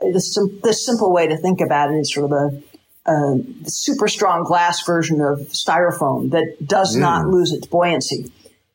[0.00, 4.08] the, sim- the simple way to think about it is sort of a, a super
[4.08, 7.00] strong glass version of styrofoam that does mm.
[7.00, 8.32] not lose its buoyancy.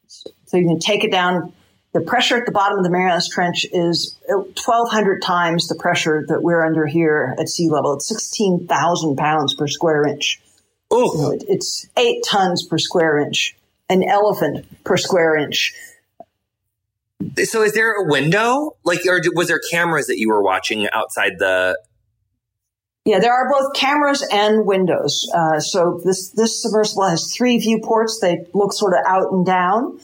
[0.07, 1.53] So you can take it down
[1.93, 6.41] the pressure at the bottom of the Marianas Trench is 1,200 times the pressure that
[6.41, 7.95] we're under here at sea level.
[7.95, 10.41] It's 16,000 pounds per square inch.
[10.89, 13.55] Oh, it, it's eight tons per square inch,
[13.89, 15.73] an elephant per square inch.
[17.43, 18.75] So, is there a window?
[18.83, 21.77] Like, or was there cameras that you were watching outside the
[23.05, 25.27] yeah, there are both cameras and windows.
[25.33, 28.19] Uh, so this this submersible has three viewports.
[28.19, 29.99] They look sort of out and down,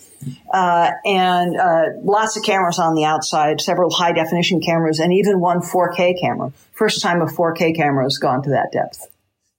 [0.54, 3.62] uh, and uh, lots of cameras on the outside.
[3.62, 6.52] Several high definition cameras, and even one 4K camera.
[6.74, 9.08] First time a 4K camera has gone to that depth.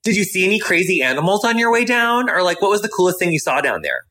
[0.04, 2.88] Did you see any crazy animals on your way down, or like what was the
[2.88, 4.04] coolest thing you saw down there?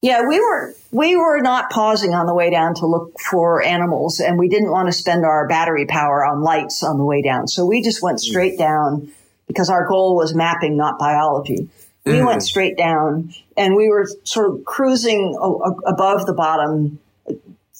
[0.00, 4.20] Yeah, we were we were not pausing on the way down to look for animals,
[4.20, 7.48] and we didn't want to spend our battery power on lights on the way down.
[7.48, 9.10] So we just went straight down
[9.48, 11.68] because our goal was mapping, not biology.
[12.08, 12.26] We mm.
[12.26, 15.36] went straight down, and we were sort of cruising
[15.86, 16.98] above the bottom,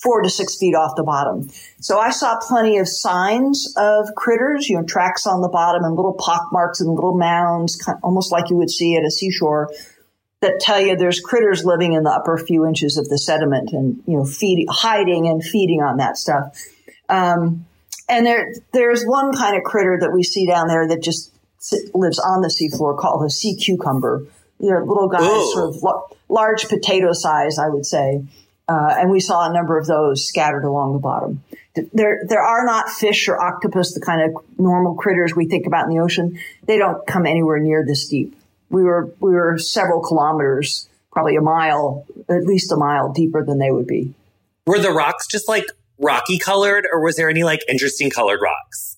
[0.03, 1.49] four to six feet off the bottom.
[1.81, 5.97] So I saw plenty of signs of critters, you know, tracks on the bottom and
[5.97, 9.71] little pock marks and little mounds, almost like you would see at a seashore
[10.41, 14.03] that tell you there's critters living in the upper few inches of the sediment and
[14.07, 16.57] you know feeding, hiding and feeding on that stuff.
[17.09, 17.67] Um,
[18.09, 21.33] and there, there's one kind of critter that we see down there that just
[21.95, 24.25] lives on the seafloor called a sea cucumber.
[24.61, 25.53] They're little guys, Ooh.
[25.53, 28.25] sort of l- large potato size, I would say.
[28.69, 31.43] Uh, and we saw a number of those scattered along the bottom.
[31.93, 35.89] There, there are not fish or octopus, the kind of normal critters we think about
[35.89, 36.39] in the ocean.
[36.65, 38.35] They don't come anywhere near this deep
[38.71, 43.59] we were we were several kilometers, probably a mile, at least a mile deeper than
[43.59, 44.15] they would be.
[44.67, 45.65] Were the rocks just like
[45.99, 48.98] rocky colored, or was there any like interesting colored rocks?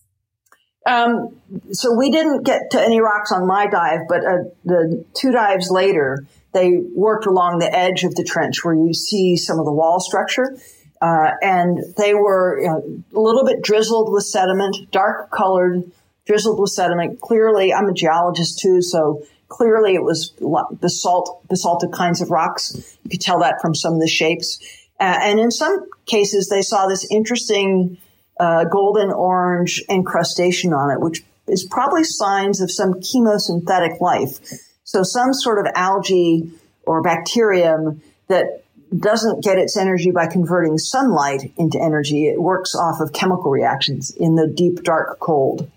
[0.86, 1.36] Um,
[1.72, 5.70] so we didn't get to any rocks on my dive, but uh, the two dives
[5.70, 9.72] later, they worked along the edge of the trench where you see some of the
[9.72, 10.56] wall structure.
[11.02, 15.82] Uh, and they were you know, a little bit drizzled with sediment, dark colored,
[16.26, 17.20] drizzled with sediment.
[17.20, 20.32] Clearly, I'm a geologist too, so Clearly, it was
[20.80, 22.96] basalt, basaltic kinds of rocks.
[23.02, 24.60] You could tell that from some of the shapes.
[25.00, 27.98] Uh, and in some cases, they saw this interesting
[28.40, 34.38] uh, golden orange incrustation on it, which is probably signs of some chemosynthetic life.
[34.84, 36.50] So some sort of algae
[36.84, 38.64] or bacterium that
[38.96, 42.28] doesn't get its energy by converting sunlight into energy.
[42.28, 45.70] It works off of chemical reactions in the deep, dark cold.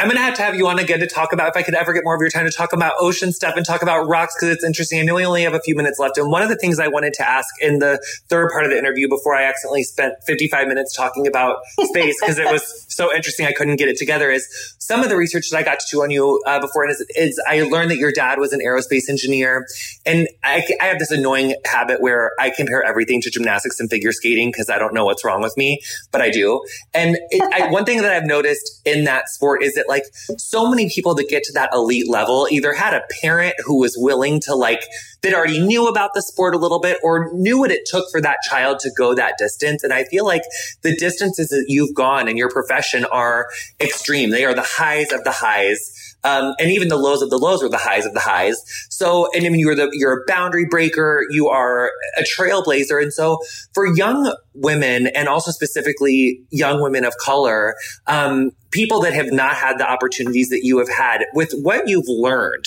[0.00, 1.76] I'm going to have to have you on again to talk about, if I could
[1.76, 4.34] ever get more of your time to talk about ocean stuff and talk about rocks
[4.34, 4.98] because it's interesting.
[4.98, 6.18] I know we only have a few minutes left.
[6.18, 8.76] And one of the things I wanted to ask in the third part of the
[8.76, 13.46] interview before I accidentally spent 55 minutes talking about space because it was so interesting
[13.46, 16.02] I couldn't get it together is some of the research that I got to do
[16.02, 19.64] on you uh, before is, is, I learned that your dad was an aerospace engineer.
[20.04, 24.10] And I, I have this annoying habit where I compare everything to gymnastics and figure
[24.10, 25.80] skating because I don't know what's wrong with me,
[26.10, 26.64] but I do.
[26.92, 30.04] And it, I, one thing that I've noticed in that sport is that that like
[30.38, 33.96] so many people that get to that elite level either had a parent who was
[33.98, 34.82] willing to like,
[35.22, 38.20] that already knew about the sport a little bit or knew what it took for
[38.20, 39.82] that child to go that distance.
[39.82, 40.42] And I feel like
[40.82, 43.48] the distances that you've gone in your profession are
[43.80, 44.30] extreme.
[44.30, 46.03] They are the highs of the highs.
[46.24, 48.56] Um, and even the lows of the lows are the highs of the highs.
[48.90, 51.26] So, and I mean, you're the, you're a boundary breaker.
[51.30, 53.00] You are a trailblazer.
[53.02, 53.38] And so
[53.74, 59.54] for young women and also specifically young women of color, um, people that have not
[59.54, 62.64] had the opportunities that you have had with what you've learned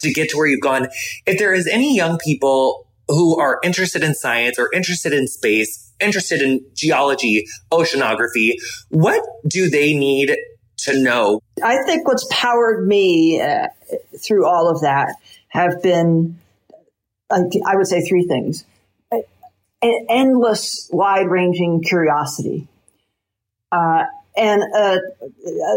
[0.00, 0.88] to get to where you've gone,
[1.26, 5.92] if there is any young people who are interested in science or interested in space,
[6.00, 8.52] interested in geology, oceanography,
[8.90, 10.36] what do they need
[10.78, 11.40] to know?
[11.62, 13.68] I think what's powered me uh,
[14.18, 15.14] through all of that
[15.48, 16.38] have been,
[17.30, 18.64] I would say, three things.
[19.80, 22.66] An endless, wide ranging curiosity.
[23.70, 24.04] Uh,
[24.36, 24.98] and uh,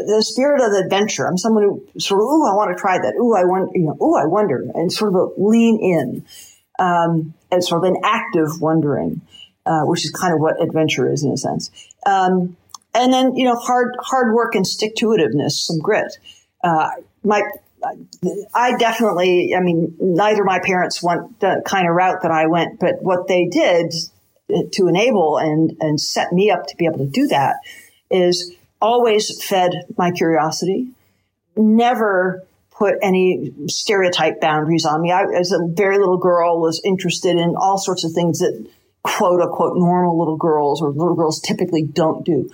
[0.07, 1.27] the spirit of adventure.
[1.27, 3.15] I'm someone who sort of, ooh, I want to try that.
[3.15, 6.25] Ooh, I want, you know, ooh, I wonder, and sort of a lean in,
[6.79, 9.21] um, and sort of an active wondering,
[9.65, 11.71] uh, which is kind of what adventure is in a sense.
[12.05, 12.55] Um,
[12.93, 16.17] and then you know hard hard work and stick to itiveness, some grit.
[16.63, 16.89] Uh,
[17.23, 17.41] my
[18.53, 22.79] I definitely, I mean, neither my parents went the kind of route that I went,
[22.79, 23.93] but what they did
[24.73, 27.55] to enable and and set me up to be able to do that
[28.09, 30.89] is always fed my curiosity,
[31.55, 35.11] never put any stereotype boundaries on me.
[35.11, 38.67] I, as a very little girl, was interested in all sorts of things that
[39.03, 42.49] quote unquote normal little girls or little girls typically don't do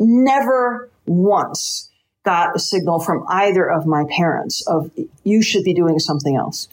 [0.00, 1.90] never once
[2.24, 4.90] got a signal from either of my parents of
[5.22, 6.68] you should be doing something else.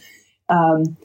[0.49, 0.97] Um,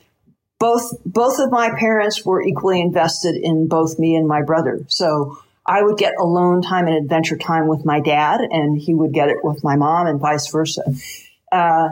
[0.59, 4.81] both both of my parents were equally invested in both me and my brother.
[4.89, 9.13] So I would get alone time and adventure time with my dad, and he would
[9.13, 10.83] get it with my mom, and vice versa.
[11.53, 11.91] Uh,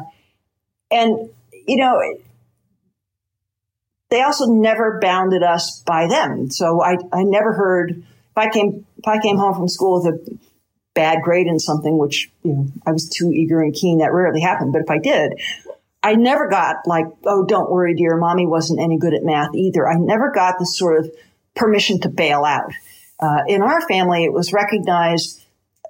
[0.90, 1.30] and
[1.68, 2.00] you know,
[4.08, 6.50] they also never bounded us by them.
[6.50, 10.14] So I I never heard if I came if I came home from school with
[10.14, 10.38] a
[10.94, 14.40] bad grade in something, which you know I was too eager and keen, that rarely
[14.40, 14.72] happened.
[14.72, 15.34] But if I did,
[16.02, 19.88] I never got like, oh, don't worry, dear, mommy wasn't any good at math either.
[19.88, 21.10] I never got the sort of
[21.54, 22.70] permission to bail out.
[23.18, 25.42] Uh, in our family, it was recognized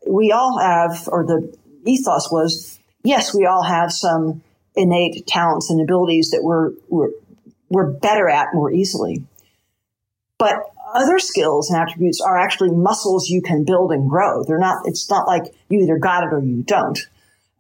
[0.07, 1.53] we all have, or the
[1.85, 4.43] ethos was, yes, we all have some
[4.77, 7.11] innate talents and abilities that we're, we're
[7.69, 9.25] we're better at more easily.
[10.39, 10.61] But
[10.95, 14.45] other skills and attributes are actually muscles you can build and grow.
[14.45, 16.99] They're not, it's not like you either got it or you don't.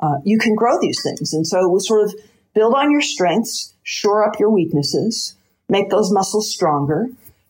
[0.00, 1.32] Uh, you can grow these things.
[1.32, 2.14] And so we sort of
[2.54, 5.34] build on your strengths, shore up your weaknesses,
[5.68, 7.08] make those muscles stronger.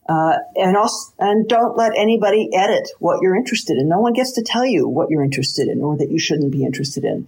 [0.09, 3.89] Uh, and also, and don't let anybody edit what you're interested in.
[3.89, 6.63] No one gets to tell you what you're interested in or that you shouldn't be
[6.63, 7.27] interested in.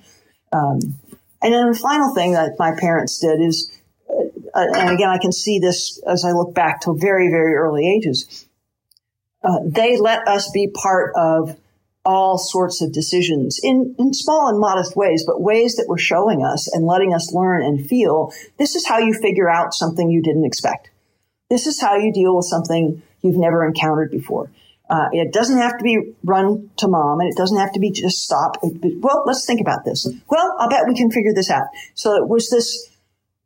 [0.54, 0.80] Um,
[1.42, 3.70] and then the final thing that my parents did is
[4.54, 7.90] uh, and again, I can see this as I look back to very, very early
[7.90, 8.48] ages.
[9.44, 11.58] Uh, they let us be part of
[12.06, 16.44] all sorts of decisions in, in small and modest ways, but ways that were showing
[16.44, 20.22] us and letting us learn and feel this is how you figure out something you
[20.22, 20.90] didn't expect.
[21.50, 24.50] This is how you deal with something you've never encountered before.
[24.90, 27.92] Uh, it doesn't have to be run to mom and it doesn't have to be
[27.92, 28.58] just stop.
[28.64, 30.08] Well, let's think about this.
[30.28, 31.68] Well, I'll bet we can figure this out.
[31.94, 32.89] So it was this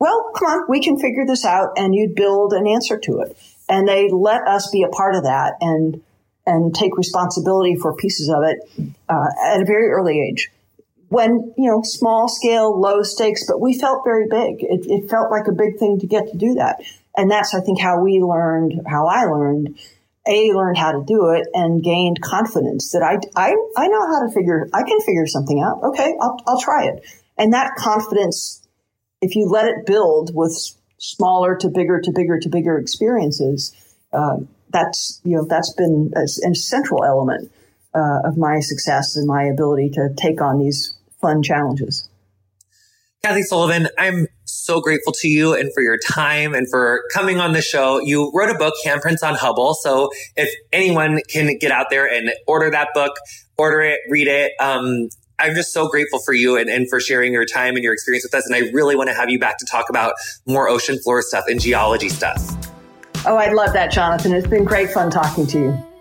[0.04, 1.70] well, come on, we can figure this out.
[1.78, 3.38] And you'd build an answer to it.
[3.70, 6.02] And they let us be a part of that and,
[6.46, 10.52] and take responsibility for pieces of it uh, at a very early age.
[11.08, 14.62] When, you know, small scale, low stakes, but we felt very big.
[14.62, 16.82] It, it felt like a big thing to get to do that.
[17.16, 19.80] And that's, I think, how we learned, how I learned
[20.28, 24.26] a learned how to do it and gained confidence that I, I, I know how
[24.26, 25.84] to figure, I can figure something out.
[25.84, 26.16] Okay.
[26.20, 27.04] I'll, I'll try it.
[27.38, 28.63] And that confidence
[29.24, 30.54] if you let it build with
[30.98, 33.74] smaller to bigger to bigger to bigger experiences,
[34.12, 34.38] uh,
[34.70, 37.52] that's you know that's been a, a central element
[37.94, 42.10] uh, of my success and my ability to take on these fun challenges.
[43.24, 47.54] Kathy Sullivan, I'm so grateful to you and for your time and for coming on
[47.54, 48.00] the show.
[48.00, 49.76] You wrote a book, Handprints on Hubble.
[49.76, 53.16] So if anyone can get out there and order that book,
[53.58, 54.52] order it, read it.
[54.60, 55.08] Um,
[55.44, 58.24] I'm just so grateful for you and, and for sharing your time and your experience
[58.24, 58.46] with us.
[58.46, 60.14] And I really want to have you back to talk about
[60.46, 62.42] more ocean floor stuff and geology stuff.
[63.26, 64.34] Oh, I'd love that, Jonathan.
[64.34, 65.93] It's been great fun talking to you.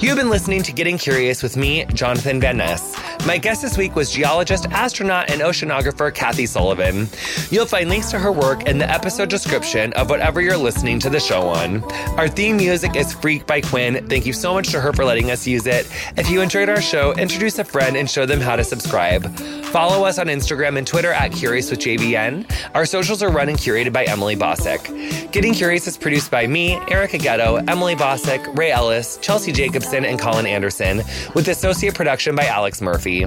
[0.00, 2.96] You've been listening to Getting Curious with me, Jonathan Van Ness.
[3.26, 7.08] My guest this week was geologist, astronaut, and oceanographer Kathy Sullivan.
[7.50, 11.10] You'll find links to her work in the episode description of whatever you're listening to
[11.10, 11.82] the show on.
[12.16, 14.06] Our theme music is Freak by Quinn.
[14.08, 15.90] Thank you so much to her for letting us use it.
[16.16, 19.28] If you enjoyed our show, introduce a friend and show them how to subscribe.
[19.66, 22.48] Follow us on Instagram and Twitter at Curious with JVN.
[22.74, 25.32] Our socials are run and curated by Emily Bossak.
[25.32, 29.52] Getting Curious is produced by me, Erica Getto, Emily Bossak, Ray Ellis, Chelsea
[29.92, 30.98] And Colin Anderson,
[31.34, 33.26] with associate production by Alex Murphy.